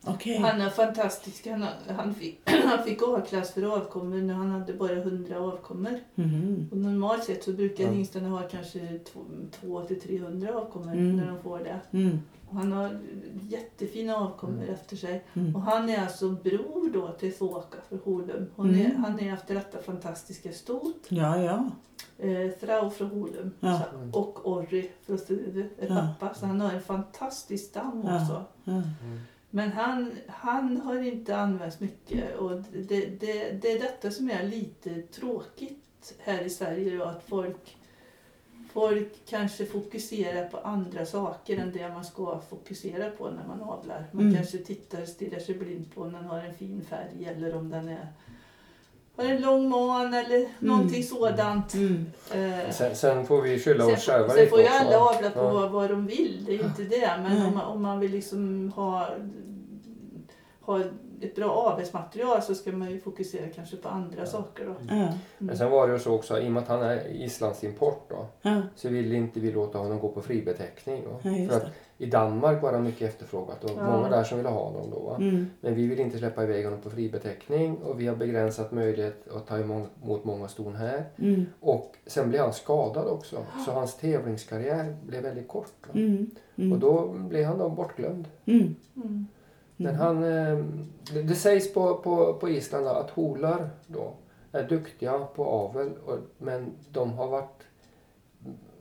[0.06, 0.38] Okej.
[0.38, 1.46] Han är fantastisk.
[1.46, 5.98] Han, han, fick, han fick A-klass för avkommor när han hade bara 100 avkommor.
[6.14, 6.68] Mhm.
[6.72, 7.90] Och normalt sett så brukar Ja.
[7.90, 8.98] hingstarna ha kanske
[9.60, 11.16] 2 till 300 avkommor Mm.
[11.16, 11.80] när de får det.
[11.98, 12.18] Mm.
[12.48, 12.98] Och han har
[13.48, 14.74] jättefina avkommor Mm.
[14.74, 15.24] efter sig.
[15.34, 15.56] Mm.
[15.56, 18.46] Och han är alltså bror då till Foka för Holum.
[18.56, 18.86] Hon Mm.
[18.86, 21.06] är, han är efter detta fantastiska stot.
[21.08, 21.70] Ja, ja.
[22.18, 23.50] Eh, Frau från Holum.
[23.60, 23.82] Ja.
[24.12, 26.08] Så, och Orri från Stuve är Ja.
[26.18, 26.34] pappa.
[26.34, 28.22] Så han har en fantastisk stam Ja.
[28.22, 28.44] också.
[29.50, 34.42] Men han, han har inte använts mycket och det, det, det är detta som är
[34.42, 37.76] lite tråkigt här i Sverige då, att folk,
[38.72, 44.06] folk kanske fokuserar på andra saker än det man ska fokusera på när man avlar.
[44.12, 44.36] Man Mm.
[44.36, 47.88] kanske tittar stirrar sig blind på om den har en fin färg eller om den
[47.88, 48.06] är,
[49.26, 51.74] en lång man eller någonting sådant.
[51.74, 52.06] Mm.
[52.34, 55.30] Eh, Sen, sen får vi skylla oss själva får- sen lite får ju alla avla
[55.30, 55.50] på Ja.
[55.50, 57.10] vad, vad de vill, det är inte det.
[57.22, 59.08] Men om man, om man vill liksom ha,
[60.60, 60.80] ha
[61.20, 64.26] ett bra avelsmaterial så ska man ju fokusera kanske på andra Ja.
[64.26, 64.66] saker.
[64.66, 64.94] Då.
[64.94, 65.08] Mm.
[65.38, 68.06] Men sen var det ju så också, i och med att han är Islands import
[68.08, 68.62] då, Ja.
[68.76, 71.02] så ville inte vi låta honom gå på fribeteckning.
[71.22, 71.66] Ja, För att
[71.98, 73.96] i Danmark var han mycket efterfrågat och Ja.
[73.96, 74.98] många där som ville ha honom då.
[75.00, 75.16] Va?
[75.16, 75.46] Mm.
[75.60, 79.46] Men vi vill inte släppa iväg honom på fribeteckning och vi har begränsat möjlighet att
[79.46, 81.04] ta emot många ston här.
[81.18, 81.46] Mm.
[81.60, 85.72] Och sen blev han skadad också så hans tävlingskarriär blev väldigt kort.
[85.86, 85.92] Va?
[86.00, 86.30] Mm.
[86.56, 86.72] Mm.
[86.72, 88.28] Och då blev han då bortglömd.
[89.80, 89.94] Mm.
[89.94, 89.96] Mm.
[89.96, 90.64] Men han, eh,
[91.14, 94.12] det, det sägs på, på, på Island att holar då
[94.52, 97.62] är duktiga på avel och, men de har varit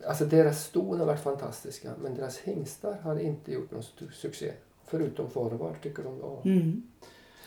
[0.07, 3.83] Alltså deras ston har varit fantastiska men deras hingstar har inte gjort någon
[4.13, 4.51] succé.
[4.85, 6.41] Förutom Forward tycker de då.
[6.45, 6.83] Mm.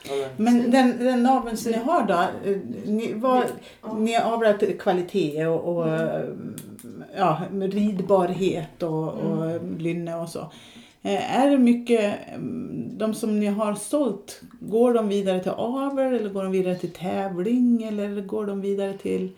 [0.08, 3.44] Han är- Men den, den naveln som ni har då, eh, ni, vad,
[3.82, 3.94] Ja.
[3.98, 6.54] ni har avlat kvalitet och, och Mm.
[7.16, 10.52] ja, ridbarhet och, och lynne och så.
[11.02, 16.14] Eh, Är det mycket, mm, de som ni har sålt, går de vidare till avel
[16.14, 19.32] eller går de vidare till tävling eller går de vidare till,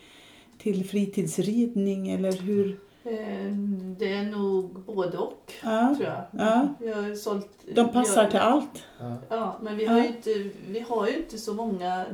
[0.58, 2.78] till fritidsridning eller hur?
[3.04, 3.52] Eh,
[3.98, 6.46] Det är nog både och, Ja, tror jag.
[6.46, 6.68] Ja.
[6.80, 7.48] Vi har sålt...
[7.74, 8.82] de passar har- till allt.
[9.00, 9.16] Ja.
[9.28, 10.02] Ja, men vi har, Ja.
[10.04, 12.04] ju inte, vi har ju inte så många...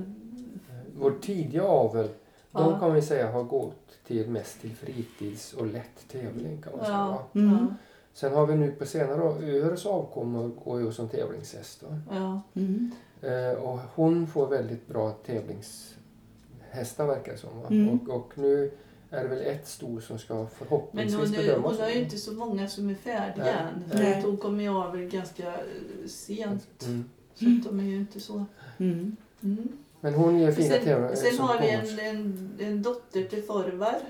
[1.00, 2.08] Vår tidiga avel,
[2.52, 6.86] de kan vi säga har gått till mest till fritids och lätt tävling kan man
[6.86, 7.18] säga.
[7.34, 7.74] Mm.
[8.12, 11.84] Sen har vi nu på senare år, Öres avkommor går ju som tävlingshäst.
[12.10, 12.40] Ja.
[12.54, 12.92] Mm.
[13.22, 17.60] Eh, och hon får väldigt bra tävlingshästar verkar det som.
[17.60, 17.68] Va?
[17.70, 17.88] Mm.
[17.88, 18.70] Och, och nu
[19.10, 21.72] är det väl ett sto som ska Men förhoppningsvis hon, är, bedömas.
[21.72, 23.54] hon har ju inte så många som är färdiga Nej.
[23.54, 23.90] än.
[23.90, 24.18] För Nej.
[24.18, 26.86] att hon kommer ju av väl ganska eh, sent.
[26.86, 27.10] Mm.
[27.34, 28.44] Så att de är ju inte så...
[28.78, 29.16] Mm.
[29.42, 29.68] Mm.
[30.00, 31.14] Men hon ger fina Sen, tävlingar.
[31.14, 34.00] sen har vi en, en, en dotter till Forvar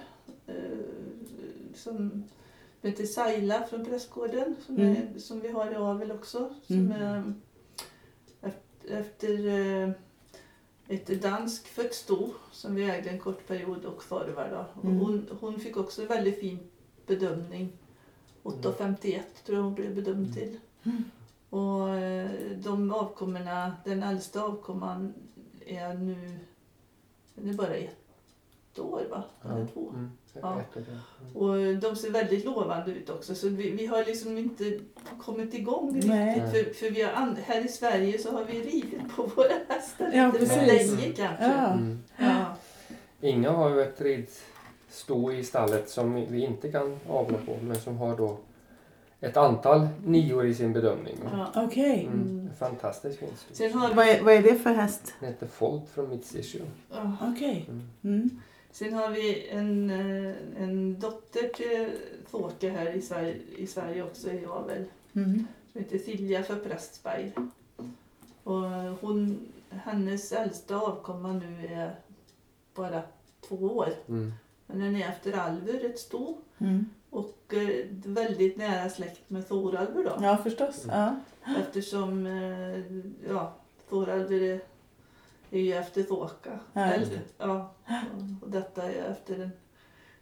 [0.47, 0.55] eh,
[1.75, 2.25] som
[2.89, 4.97] heter Saila från Prästgården som, Mm.
[4.97, 6.55] är, som vi har i avel också.
[6.67, 6.93] Som Mm.
[6.93, 7.33] är
[8.99, 9.91] efter, eh,
[10.89, 14.03] ett danskfött sto som vi ägde en kort period och.
[14.75, 14.99] Och Mm.
[14.99, 16.59] hon, hon fick också en väldigt fin
[17.07, 17.73] bedömning.
[18.43, 20.59] 8,51 tror jag hon blev bedömd till.
[20.83, 21.05] Mm.
[21.51, 25.15] Och eh, de avkommorna, den äldsta avkomman
[25.67, 26.39] är nu,
[27.35, 28.00] den är bara ett
[28.79, 29.23] år va?
[29.45, 29.89] Eller två.
[29.91, 30.11] Mm.
[30.43, 30.61] Ja.
[30.61, 30.83] Ett och.
[30.89, 31.77] Mm.
[31.77, 34.79] Och de ser väldigt lovande ut också så vi, vi har liksom inte
[35.21, 36.41] kommit igång Nej.
[36.41, 36.51] riktigt.
[36.51, 40.11] För, för vi har, and- här i Sverige så har vi ridit på våra hästar
[40.15, 41.45] Ja, lite för länge kanske.
[41.45, 41.73] Ja.
[41.73, 41.99] Mm.
[42.17, 42.57] Ja.
[43.21, 47.99] Inga har ju ett ridsto i stallet som vi inte kan avla på men som
[47.99, 48.37] har då
[49.21, 51.17] ett antal nior i sin bedömning.
[51.33, 51.63] Ja.
[51.65, 52.09] Okej.
[52.13, 52.51] Mm.
[52.59, 53.27] Sto.
[53.53, 55.15] Sen har Vad, vad är det för häst?
[55.21, 56.61] Den heter Fold från Mitsishu.
[57.21, 57.67] Okej.
[57.69, 57.89] Mm.
[58.05, 58.41] Mm.
[58.73, 61.89] Sen har vi en, eh, en dotter till
[62.27, 64.85] Fåke här i Sverige, i Sverige också i avel.
[65.13, 65.47] Mm.
[65.73, 67.33] som heter Silja för Prästberg.
[68.45, 68.63] Och
[69.01, 71.95] hon, hennes äldsta avkomma nu är
[72.75, 73.03] bara
[73.49, 73.89] två år.
[74.09, 74.33] Mm.
[74.67, 76.37] Men den är efter Alvur, ett sto.
[76.59, 76.87] Mm.
[77.11, 80.19] Och eh, väldigt nära släkt med Thoralvur då.
[80.23, 80.85] Ja, förstås.
[80.89, 81.17] Ja.
[81.59, 82.81] Eftersom eh,
[83.29, 83.53] ja,
[83.89, 84.61] Thoralvur är,
[85.51, 86.59] är ju efter Thåka.
[86.73, 87.71] Ja, just Eller, ja,
[88.43, 89.51] och, detta är efter en,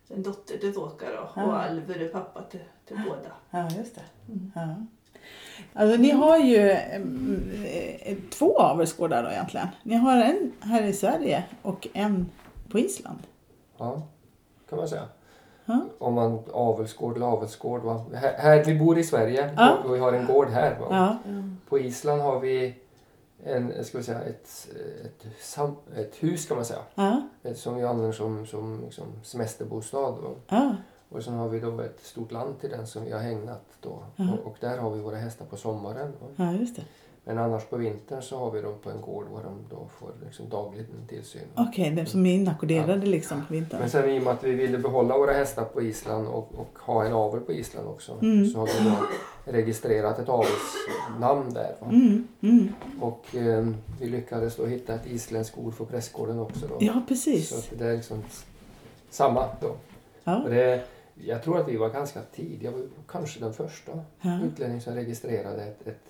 [0.09, 1.29] en dotter till Thåka då.
[1.37, 1.45] Ja.
[1.47, 3.33] Och Alvur är pappa till, till båda.
[3.51, 4.33] ja, just det.
[4.33, 4.53] Mm.
[4.55, 4.75] Ja.
[5.75, 7.51] Alltså, ni har ju mm,
[8.03, 9.69] eh, två avelsgårdar då egentligen.
[9.83, 12.27] Ni har en här i Sverige och en
[12.69, 13.19] på Island.
[13.79, 14.03] Ja,
[14.69, 15.09] kan man säga.
[15.65, 15.81] Ja.
[15.99, 17.83] Om man avelsgård eller avelsgård.
[17.83, 18.05] Va?
[18.15, 19.77] Här, här, vi bor i Sverige Ja.
[19.85, 20.79] och vi har en gård här.
[20.81, 20.87] Va?
[21.25, 21.33] Ja.
[21.69, 22.75] På Island har vi
[23.45, 24.69] en, ska vi säga, ett,
[25.05, 26.81] ett, sam, ett hus kan man säga.
[26.95, 27.23] Ja.
[27.43, 30.19] Ett Som vi använder som, som liksom semesterbostad.
[30.19, 30.35] Va?
[30.49, 30.77] Ja.
[31.09, 34.03] Och sen har vi då ett stort land till den som vi har hägnat då.
[34.17, 34.33] Ja.
[34.33, 36.13] Och, och där har vi våra hästar på sommaren.
[36.37, 36.83] Ja, just det.
[37.29, 40.11] Men annars på vintern så har vi dem på en gård där de då får
[40.25, 41.43] liksom daglig tillsyn.
[41.57, 43.81] Okej, är som är inackorderade liksom på vintern.
[43.81, 46.79] Men sen i och med att vi ville behålla våra hästar på Island och, och
[46.79, 48.47] ha en avel på Island också Mm.
[48.47, 48.97] så har vi då
[49.53, 51.75] registrerat ett avelsnamn där.
[51.83, 52.29] Mm.
[52.41, 52.69] Mm.
[53.01, 53.67] Och eh,
[54.01, 56.67] vi lyckades då hitta ett isländskt ord för prästgården också.
[56.67, 56.77] Då.
[56.81, 57.53] Ja, Så precis.
[57.73, 58.23] att det är liksom
[59.11, 59.77] samma då.
[60.25, 60.43] Ja.
[60.43, 60.83] Och det,
[61.15, 62.73] jag tror att vi var ganska tidiga,
[63.09, 64.39] kanske den första Ja.
[64.45, 66.01] utlänning som registrerade ett, ett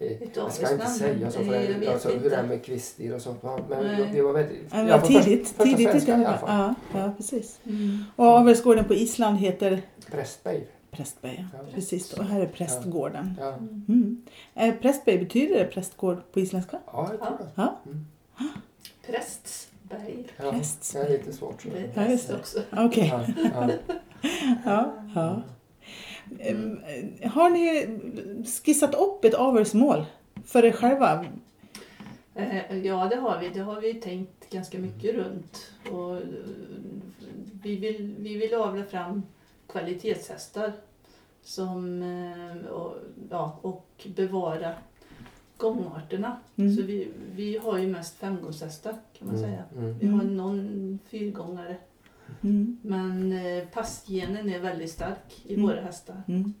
[0.00, 3.20] Ett jag ska inte säga så, för jag alltså, hur det är med kvistir och
[3.20, 3.42] sånt.
[3.42, 4.10] Men Nej.
[4.12, 4.62] vi var väldigt...
[4.72, 5.48] Ja, det var först- tidigt.
[5.48, 6.74] första tidigt i ja, alla fall.
[6.92, 7.60] ja, ja, precis.
[7.64, 8.04] Mm.
[8.16, 10.66] Och avelsgården på Island heter Prästberg.
[10.90, 11.46] Prästberg.
[11.52, 11.58] Ja.
[11.74, 13.34] Precis, och här är prästgården.
[13.40, 13.54] Ja,
[13.88, 14.22] Mm.
[14.54, 16.78] Eh, Prästberg, betyder det prästgård på isländska?
[16.86, 17.48] ja jag tror det.
[17.54, 17.80] Ja.
[17.86, 18.06] Mm.
[19.06, 20.24] Prästsberg.
[20.36, 20.92] Ja, Präst.
[20.92, 21.62] det är lite svårt.
[21.62, 22.58] tror Det är präst också.
[22.76, 23.12] Okej.
[23.54, 23.68] Ja,
[24.64, 24.94] ja.
[25.14, 25.42] Ja,
[26.38, 27.86] eh, Har ni
[28.64, 30.04] skissat upp ett avelsmål
[30.44, 31.24] för er själva?
[32.34, 33.48] Eh, Ja, det har vi.
[33.48, 35.72] Det har vi tänkt ganska mycket runt.
[35.92, 36.22] Och eh,
[37.62, 39.22] vi, vill, vi vill avla fram
[39.68, 40.72] kvalitetshästar
[41.42, 42.96] som, eh, och,
[43.30, 44.72] ja, och bevara
[45.56, 46.36] gångarterna.
[46.56, 46.76] Mm.
[46.76, 49.62] Så vi, vi har ju mest femgångshästar kan man Mm, säga.
[49.76, 49.98] mm.
[49.98, 50.36] Vi har Mm.
[50.36, 51.76] någon fyrgångare.
[52.42, 52.78] Mm.
[52.82, 55.66] Men eh, passgenen är väldigt stark i Mm.
[55.66, 56.22] våra hästar.
[56.28, 56.54] Mm.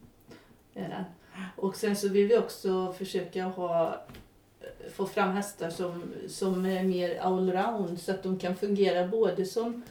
[0.74, 1.04] Är den.
[1.56, 4.00] Och sen så vill vi också försöka ha,
[4.92, 9.82] få fram hästar som, som är mer allround så att de kan fungera både som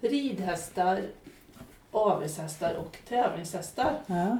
[0.00, 1.00] ridhästar,
[1.90, 3.98] avelshästar och tävlingshästar.
[4.06, 4.38] Ja.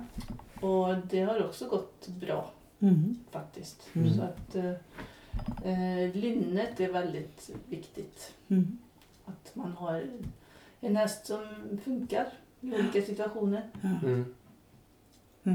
[0.68, 2.50] Och det har också gått bra
[2.82, 3.18] Mm.
[3.30, 3.88] faktiskt.
[3.92, 4.14] Mm.
[4.14, 4.70] Så att eh,
[5.64, 8.34] eh, lynnet är väldigt viktigt.
[8.48, 8.78] Mm.
[9.24, 10.04] Att man har
[10.80, 11.38] en häst som
[11.84, 12.24] funkar
[12.60, 13.62] i olika situationer.
[14.04, 14.24] Mm.
[15.42, 15.52] Ja.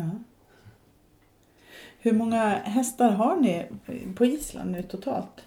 [2.00, 3.66] Hur många hästar har ni
[4.16, 5.46] på Island nu totalt?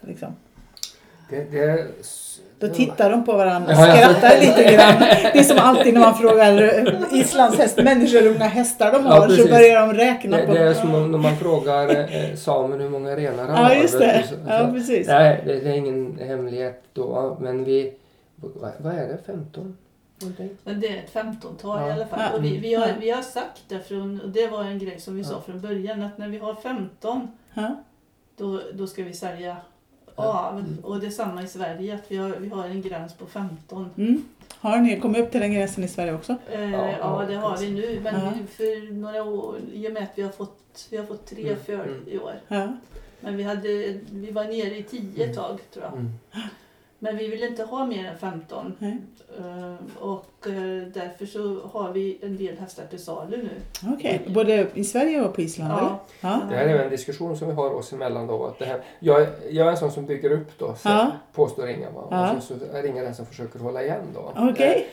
[0.00, 0.32] Liksom?
[1.30, 1.86] Det, det,
[2.58, 3.96] Då tittar de på varandra och Ja, ja.
[3.96, 4.94] skrattar lite grann.
[5.32, 9.10] Det är som alltid när man frågar eh, Islands hästmänniskor hur många hästar de Ja,
[9.10, 9.50] har så precis.
[9.50, 10.52] börjar de räkna det, på...
[10.54, 13.74] det är som om när man frågar eh, samen hur många renar han Ja, har.
[13.74, 14.24] just det.
[14.28, 15.06] så- Ja, så- precis.
[15.06, 17.36] Nej, det, det är ingen hemlighet då.
[17.40, 17.92] Men vi...
[18.36, 19.18] Vad, är det?
[19.26, 19.76] 15?
[20.20, 20.50] Någonting?
[20.64, 21.88] Men det är ett femtontal Ja.
[21.88, 22.34] i alla fall.
[22.34, 25.14] Och vi, vi, har, vi har sagt det från, och det var en grej som
[25.16, 25.28] vi Ja.
[25.28, 27.76] sa från början, att när vi har 15 Ja.
[28.36, 29.56] då, då ska vi sälja
[30.16, 30.48] Ja.
[30.50, 30.58] av.
[30.58, 30.78] Mm.
[30.84, 33.90] Och det är samma i Sverige, att vi har, vi har en gräns på 15.
[33.96, 34.24] Mm.
[34.58, 36.36] Har ni kommit upp till den gränsen i Sverige också?
[36.50, 38.00] Eh, Ja, ja, det har vi nu.
[38.02, 38.32] Men Ja.
[38.38, 41.42] vi- för några år, i och med att vi har fått, vi har fått tre
[41.48, 41.64] Mm.
[41.64, 42.08] föl Mm.
[42.08, 42.34] i år.
[42.48, 42.76] Ja.
[43.20, 45.92] Men vi, hade, vi var nere i 10 ett tag tror jag.
[46.98, 48.76] Men vi vill inte ha mer än 15.
[48.78, 48.96] Nej.
[49.38, 50.52] Eh, och eh,
[50.94, 53.50] därför så har vi en del hästar till salu nu.
[53.94, 55.70] Okej, både i Sverige och på Island?
[55.72, 55.82] eller?
[55.82, 55.98] Ja.
[56.20, 56.40] Ja.
[56.50, 58.44] Det här är ju en diskussion som vi har oss emellan då.
[58.46, 61.10] Att det här, jag, är- jag är en sån som bygger upp då, så Ja.
[61.32, 61.90] påstår Inga.
[61.90, 62.08] Va?
[62.10, 62.36] Ja.
[62.36, 64.32] Och så, så är Inga den som försöker hålla igen då.
[64.36, 64.84] Är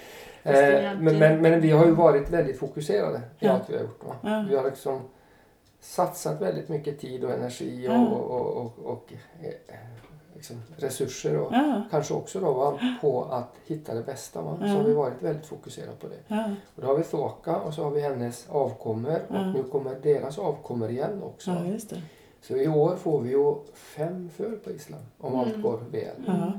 [0.46, 3.52] Eh, men, men, men vi har ju varit väldigt fokuserade i Ja.
[3.52, 4.04] allt vi har gjort.
[4.08, 4.16] Va?
[4.24, 4.46] Ja.
[4.50, 5.02] Vi har liksom
[5.80, 8.08] satsat väldigt mycket tid och energi och, Ja.
[8.08, 9.13] och, och, och, och
[10.44, 11.82] liksom resurser och Ja.
[11.92, 14.42] kanske också då, va, på att hitta det bästa.
[14.42, 14.58] Va?
[14.60, 16.56] Så har vi varit väldigt fokuserade på det.
[16.76, 20.40] Och då har vi Thoka och så har vi hennes avkommor och nu kommer deras
[20.40, 21.52] avkommor igen också.
[21.52, 21.98] ja.
[22.42, 25.62] Så i år får vi ju fem föl på Island om allt Mm.
[25.62, 26.16] går väl.
[26.28, 26.52] Ja.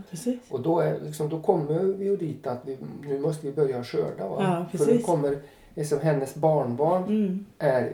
[0.50, 3.84] Och då, är, liksom, då kommer vi ju dit att vi, nu måste vi börja
[3.84, 4.28] skörda.
[4.28, 4.66] Va?
[4.72, 5.38] Ja, För nu kommer,
[5.74, 7.46] liksom, hennes barnbarn Mm.
[7.58, 7.92] är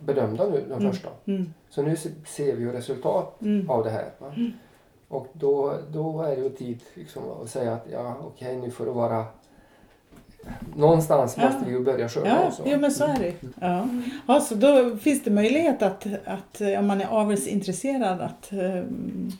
[0.00, 0.92] bedömda nu, de Mm.
[0.92, 1.08] första.
[1.24, 1.52] Mm.
[1.70, 3.70] Så nu se- ser vi ju resultat Mm.
[3.70, 4.10] av det här.
[4.18, 4.34] Va?
[5.10, 8.84] Och då, då är det ju tid liksom, att säga att ja, okej, nu får
[8.86, 9.24] det vara...
[10.76, 11.44] Någonstans Ja.
[11.50, 12.62] måste vi ju börja skörda Ja, också.
[12.66, 13.34] jo, men så är det.
[13.60, 13.88] Ja.
[14.28, 18.82] Ja, så då finns det möjlighet att, att eh, om man är avelsintresserad att eh,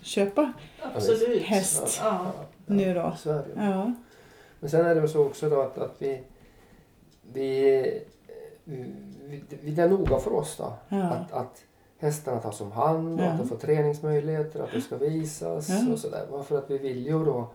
[0.02, 0.52] köpa
[0.94, 1.42] Absolut.
[1.42, 2.26] häst Ja.
[2.66, 3.12] nu då.
[3.18, 3.64] Så är det.
[3.64, 3.94] Ja.
[4.60, 6.20] Men sen är det så också då att, att vi,
[7.32, 8.00] vi,
[8.64, 8.84] vi,
[9.62, 9.70] vi...
[9.70, 10.72] Det är noga för oss då.
[10.88, 11.02] Ja.
[11.02, 11.62] Att, att
[12.00, 13.30] hästarna tas om hand och Ja.
[13.30, 15.92] att de får träningsmöjligheter, att det ska visas Ja.
[15.92, 16.42] och sådär.
[16.42, 17.48] För att vi vill ju då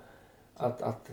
[0.56, 1.10] att, att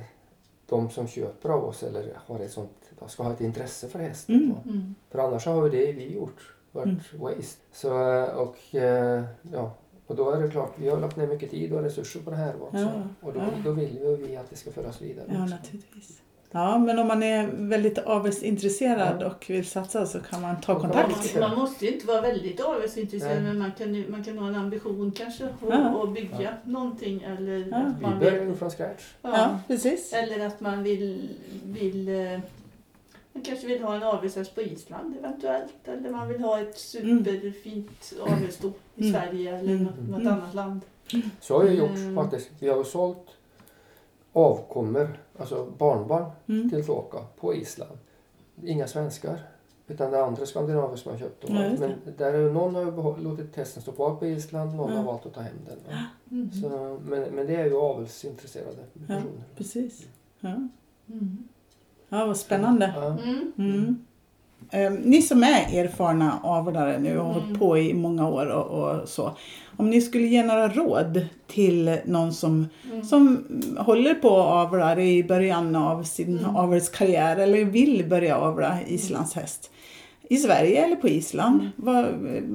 [0.66, 2.70] de som köper av oss eller har ett sånt,
[3.06, 4.34] ska ha ett intresse för hästen.
[4.34, 4.56] Mm.
[4.78, 4.94] Mm.
[5.10, 7.20] För annars har ju det vi gjort varit Mm.
[7.20, 7.62] waste.
[7.72, 7.90] Så,
[8.36, 9.70] och, eh, ja,
[10.06, 12.36] och då är det klart, vi har lagt ner mycket tid och resurser på det
[12.36, 12.78] här också.
[12.78, 13.46] Ja, Och då, ja.
[13.64, 15.26] då vill ju vi att det ska föras vidare.
[15.34, 15.54] ja, också.
[15.54, 16.22] naturligtvis.
[16.54, 21.34] Ja, men om man är väldigt avelsintresserad och vill satsa så kan man ta kontakt.
[21.34, 23.42] Man, man måste ju inte vara väldigt avelsintresserad Nej.
[23.42, 25.94] men man kan, ju- man kan ha en ambition kanske och, Ja.
[25.94, 26.50] och bygga Ja.
[26.64, 27.76] någonting eller Ja.
[27.76, 29.02] att man vill, från scratch.
[29.22, 30.12] Ja, precis.
[30.12, 31.28] eller att man vill,
[31.64, 32.40] vill eh,
[33.32, 38.12] man kanske vill ha en avelshäst på Island eventuellt eller man vill ha ett superfint
[38.20, 39.12] avelssto i Mm.
[39.22, 39.84] Sverige eller Mm.
[39.84, 40.26] något, Mm.
[40.32, 40.80] annat land.
[41.40, 42.14] Så har vi gjort Mm.
[42.14, 42.50] faktiskt.
[42.58, 43.26] Vi har sålt
[44.32, 46.70] avkommor, alltså barnbarn Mm.
[46.70, 47.98] till Thoka på Island.
[48.64, 49.38] Inga svenskar.
[49.86, 51.56] Utan det är andra skandinaver som har köpt dem.
[51.56, 51.78] Ja, det.
[51.78, 54.96] men där någon har låtit testen stå kvar på Island, någon Ja.
[54.96, 55.78] har valt att ta hem den.
[56.30, 56.52] Mm.
[56.52, 59.00] Så, men, men det är ju avelsintresserade Ja.
[59.06, 59.42] personer.
[59.56, 60.06] Precis.
[60.40, 60.48] Ja.
[61.08, 61.38] Mm.
[62.08, 62.92] ja, vad spännande.
[62.96, 63.18] Ja.
[64.70, 67.44] Eh, ni som är erfarna avlare nu och har Mm.
[67.44, 68.66] hållit på i många år och,
[69.00, 69.32] och så.
[69.76, 73.04] Om ni skulle ge några råd till någon som, Mm.
[73.04, 73.44] som
[73.78, 76.56] håller på och avlar i början av sin Mm.
[76.56, 79.70] avelskarriär eller vill börja avla islandshäst.
[80.22, 81.60] I Sverige eller på Island.
[81.60, 81.72] Mm.
[81.76, 82.06] Vad,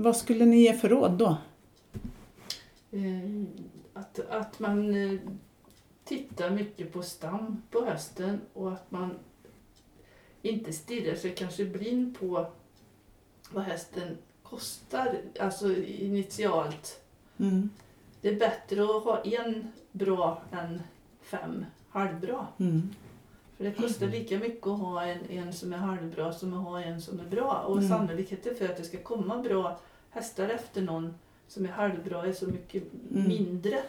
[0.03, 1.37] vad skulle ni ge för råd då?
[2.91, 3.43] Eh,
[3.93, 5.19] Att, att man eh,
[6.05, 9.11] tittar mycket på stam på hösten och att man
[10.49, 12.45] inte stirrar sig kanske blind på
[13.51, 17.01] vad hästen kostar, alltså initialt.
[17.39, 17.69] Mm.
[18.21, 20.81] Det är bättre att ha en bra än
[21.21, 22.47] fem halvbra.
[22.59, 22.89] Mm.
[23.57, 26.81] För det kostar lika mycket att ha en, en som är halvbra som att ha
[26.81, 27.63] en som är bra.
[27.67, 27.89] Och Mm.
[27.89, 29.79] sannolikheten för att det ska komma bra
[30.09, 31.13] hästar efter någon
[31.47, 33.27] som är halvbra är så mycket Mm.
[33.27, 33.83] mindre.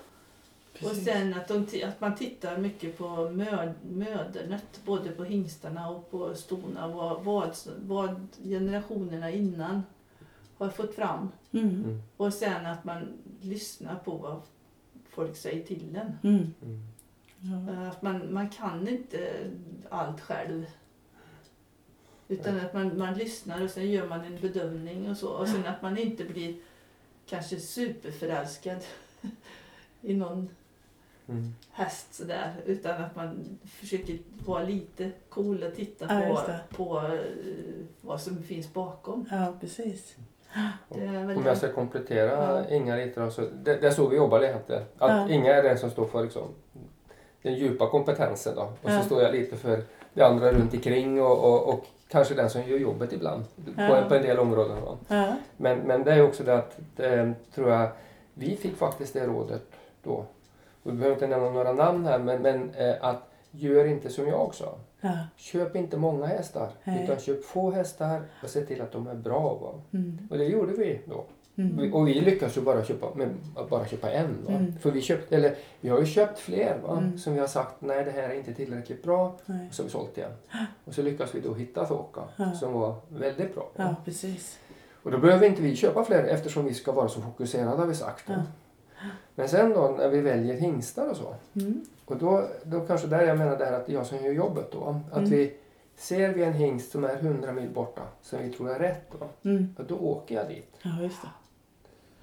[0.83, 1.05] Och Precis.
[1.05, 6.35] sen att, de, att man tittar mycket på mö, mödernet, både på hingstarna och på
[6.35, 6.89] stona.
[6.89, 7.57] Vad, vad,
[7.87, 9.83] vad generationerna innan
[10.59, 11.33] har fått fram.
[11.53, 11.69] Mm.
[11.69, 12.03] Mm.
[12.17, 13.09] Och sen att man
[13.41, 14.43] lyssnar på vad
[15.11, 16.19] folk säger till en.
[16.23, 16.55] Mm.
[16.63, 16.83] Mm.
[17.67, 17.87] Ja.
[17.89, 19.51] Att man, man kan inte
[19.89, 20.67] allt själv.
[22.29, 25.29] Utan att man, man lyssnar och sen gör man en bedömning och så.
[25.29, 26.57] Och sen att man inte blir
[27.27, 28.85] kanske superförälskad
[30.01, 30.49] i någon
[31.29, 31.55] Mm.
[31.73, 32.55] häst sådär.
[32.67, 36.61] Utan att man försöker vara lite cool och titta Ja, på, det.
[36.77, 37.21] på eh,
[38.01, 39.27] vad som finns bakom.
[39.31, 40.17] Ja, precis.
[40.89, 41.07] Det
[41.37, 42.75] Om jag ska komplettera Ja.
[42.77, 44.83] Inga lite då, så det, det är så vi jobbar egentligen.
[44.99, 45.29] Att Ja.
[45.35, 46.49] Inga är den som står för liksom,
[47.43, 48.63] den djupa kompetensen då.
[48.63, 48.99] Och Ja.
[49.01, 49.83] så står jag lite för
[50.15, 53.45] det andra runt omkring och, och, och kanske den som gör jobbet ibland.
[53.77, 54.05] På, Ja.
[54.09, 54.77] på en del områden.
[55.09, 57.89] Ja, Men, men det är också det att, eh, tror jag,
[58.35, 59.63] vi fick faktiskt det rådet
[60.03, 60.25] då.
[60.89, 64.29] Och vi behöver inte nämna några namn här, men, men eh, att gör inte som
[64.29, 64.75] jag sa.
[65.01, 65.19] ja.
[65.37, 67.05] Köp inte många hästar, Nej.
[67.05, 69.75] utan köp få hästar och se till att de är bra.
[69.93, 70.19] Mm.
[70.31, 71.25] Och det gjorde vi då.
[71.59, 71.77] Mm.
[71.77, 73.29] Vi- Och vi lyckas ju bara köpa, med,
[73.71, 74.47] bara köpa en.
[74.49, 74.79] Mm.
[74.79, 76.99] För vi, köpt, eller, vi har ju köpt fler va?
[76.99, 77.19] Mm.
[77.19, 79.37] som vi har sagt nej det här är inte tillräckligt bra.
[79.47, 79.67] Nej.
[79.69, 80.31] Och så har vi sålt igen.
[80.85, 82.53] Och så lyckas vi då hitta Thoka Ja.
[82.53, 83.69] som var väldigt bra.
[83.77, 84.59] Ja, precis.
[85.03, 87.95] Och då behöver inte vi köpa fler eftersom vi ska vara så fokuserade har vi
[87.95, 88.25] sagt.
[88.27, 88.35] Ja.
[89.35, 91.35] Men sen då när vi väljer hingstar och så.
[91.61, 91.85] Mm.
[92.05, 95.01] Och då, då kanske där jag menar det här att jag som gör jobbet då.
[95.11, 95.31] Att Mm.
[95.31, 95.57] vi
[95.97, 99.49] ser vi en hingst som är 100 mil borta som vi tror är rätt då.
[99.51, 99.75] Mm.
[99.79, 100.75] Och då åker jag dit.
[100.83, 101.29] Ja, just det.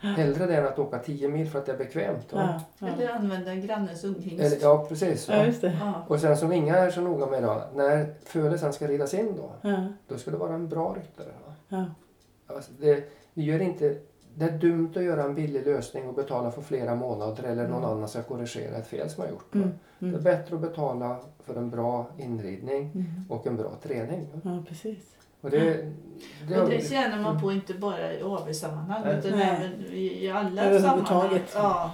[0.08, 2.26] Hellre det än att åka 10 mil för att det är bekvämt.
[2.30, 2.38] Då.
[2.38, 2.88] Ja, ja.
[2.88, 4.44] Eller använda grannens unghingst.
[4.46, 5.28] Eller, ja precis.
[5.30, 5.46] ja Va?
[5.46, 5.78] just det.
[5.80, 6.06] Ja.
[6.08, 7.62] Och sen som Inga är så noga med då.
[7.74, 9.70] När fölet sen ska ridas in då.
[9.70, 11.34] Ja, Då ska det vara en bra ryttare.
[12.48, 13.04] Alltså det,
[13.34, 13.96] vi gör inte,
[14.36, 17.86] det är dumt att göra en billig lösning och betala för flera månader eller någon
[17.86, 19.56] annan ska korrigera ett fel som har gjort.
[19.56, 19.62] va?
[19.62, 19.74] Mm.
[20.00, 20.24] Det är Mm.
[20.24, 23.06] bättre att betala för en bra inridning Mm.
[23.30, 24.28] och en bra träning.
[24.44, 24.98] Ja, precis.
[25.42, 25.92] Och det,
[26.48, 29.50] det, Och det tjänar man på inte bara i AV-sammanhang utan Nej.
[29.50, 31.40] även i, alla sammanhang.
[31.56, 31.92] Ja,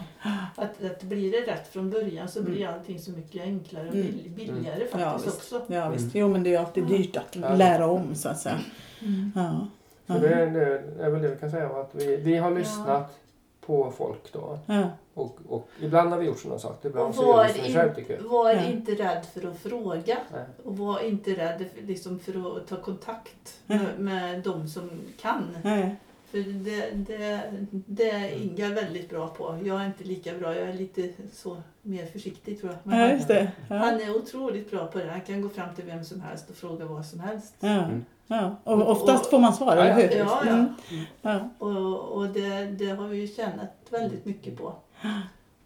[0.55, 2.73] att, att blir det rätt från början så blir Mm.
[2.73, 4.07] allting så mycket enklare och Mm.
[4.07, 5.53] bill- billigare Ja, faktiskt visst.
[5.53, 5.73] också.
[5.73, 5.91] Ja, Mm.
[5.91, 6.15] visst.
[6.15, 7.55] Jo, men det är ju alltid dyrt att Ja.
[7.55, 8.57] lära om så att säga.
[9.01, 9.31] Mm.
[9.35, 9.67] Ja.
[10.07, 10.19] Så Ja.
[10.19, 11.67] det, det är väl det vi kan säga.
[11.69, 13.19] Att vi, vi har lyssnat
[13.65, 14.59] på folk då.
[14.65, 14.89] Ja.
[15.13, 16.85] Och, och ibland har vi gjort som de sagt.
[16.85, 18.17] Ibland Och så gör var, vi som vi själv tycker.
[18.17, 18.65] in, var Ja.
[18.65, 20.17] inte rädd för att fråga.
[20.33, 20.45] Nej.
[20.63, 23.75] Och var inte rädd för, liksom, för att ta kontakt Ja.
[23.77, 24.89] med, med de som
[25.21, 25.57] kan.
[25.63, 25.95] Nej.
[26.31, 29.57] För det, det, det är Inga väldigt bra på.
[29.63, 30.55] Jag är inte lika bra.
[30.55, 32.79] Jag är lite så mer försiktig tror jag.
[32.83, 33.51] Men Ja, han- just det.
[33.69, 34.05] Han Ja.
[34.05, 35.05] är otroligt bra på det.
[35.11, 37.53] Han kan gå fram till vem som helst och fråga vad som helst.
[37.59, 37.67] Ja.
[37.69, 38.05] Mm.
[38.31, 38.55] Ja.
[38.63, 40.17] Och oftast får man svar, Ja, eller hur?
[40.17, 40.51] Ja, ja.
[40.51, 40.73] Mm.
[41.21, 41.49] ja.
[41.59, 44.73] Och, och det, det har vi ju tjänat väldigt mycket på.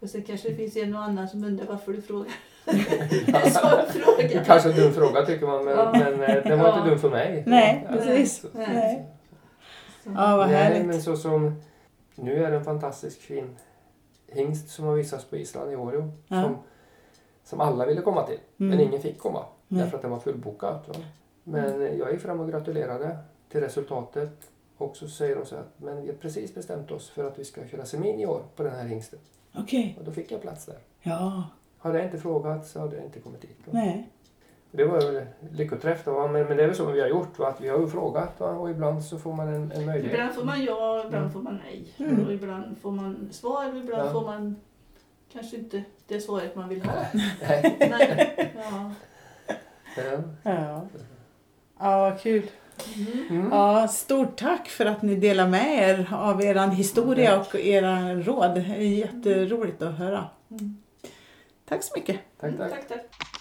[0.00, 2.32] Och sen kanske det finns en och annan som undrar varför du frågar.
[2.64, 4.44] det är.
[4.44, 5.92] Kanske en dum fråga tycker man men, Ja.
[5.92, 6.76] men eh, den var Ja.
[6.78, 7.42] inte dum för mig.
[7.46, 8.44] Nej, precis.
[8.52, 8.68] Nej.
[8.74, 9.06] Nej.
[10.04, 10.86] Ja, vad Nej, härligt.
[10.86, 11.62] men så som
[12.14, 13.56] nu är det en fantastisk fin
[14.28, 16.12] hingst som har visats på Island i Årjäng.
[16.28, 16.42] Ja.
[16.42, 16.56] Som,
[17.44, 18.38] som alla ville komma till.
[18.56, 18.88] Men Mm.
[18.88, 19.44] ingen fick komma.
[19.68, 19.82] Nej.
[19.82, 20.80] Därför att den var fullbokad.
[20.88, 20.94] Va?
[21.48, 23.18] Men jag gick fram och gratulerade
[23.48, 24.50] till resultatet.
[24.76, 27.44] Och så säger de så att men vi har precis bestämt oss för att vi
[27.44, 29.18] ska köra semin i år på den här hingsten.
[29.54, 29.96] Okej.
[29.98, 30.76] Och då fick jag plats där.
[31.02, 31.44] Ja.
[31.78, 33.56] Hade jag inte frågat så hade jag inte kommit dit.
[33.64, 33.70] Va?
[33.72, 34.10] Nej.
[34.70, 37.38] Det var väl lyckoträff då, men, men det är väl så vi har gjort.
[37.38, 37.48] Va?
[37.48, 38.50] Att vi har ju frågat va?
[38.50, 40.12] och ibland så får man en, en möjlighet.
[40.12, 41.30] Ibland får man ja, ibland Mm.
[41.32, 41.94] får man nej.
[41.98, 42.26] Mm.
[42.26, 44.12] Och ibland får man svar och ibland Ja.
[44.12, 44.56] får man
[45.32, 46.92] kanske inte det svaret man vill ha.
[47.48, 47.76] Nej.
[47.90, 48.54] Nej.
[48.56, 48.92] Ja.
[49.96, 50.22] Ja.
[50.42, 50.82] Ja.
[51.78, 52.50] Ja, vad kul.
[53.30, 53.48] Mm.
[53.50, 58.54] Ja, stort tack för att ni delar med er av er historia och era råd.
[58.54, 60.24] Det är jätteroligt att höra.
[60.50, 60.76] Mm.
[61.68, 62.20] Tack så mycket.
[62.40, 62.70] Tack, tack.
[62.70, 63.35] tack, tack.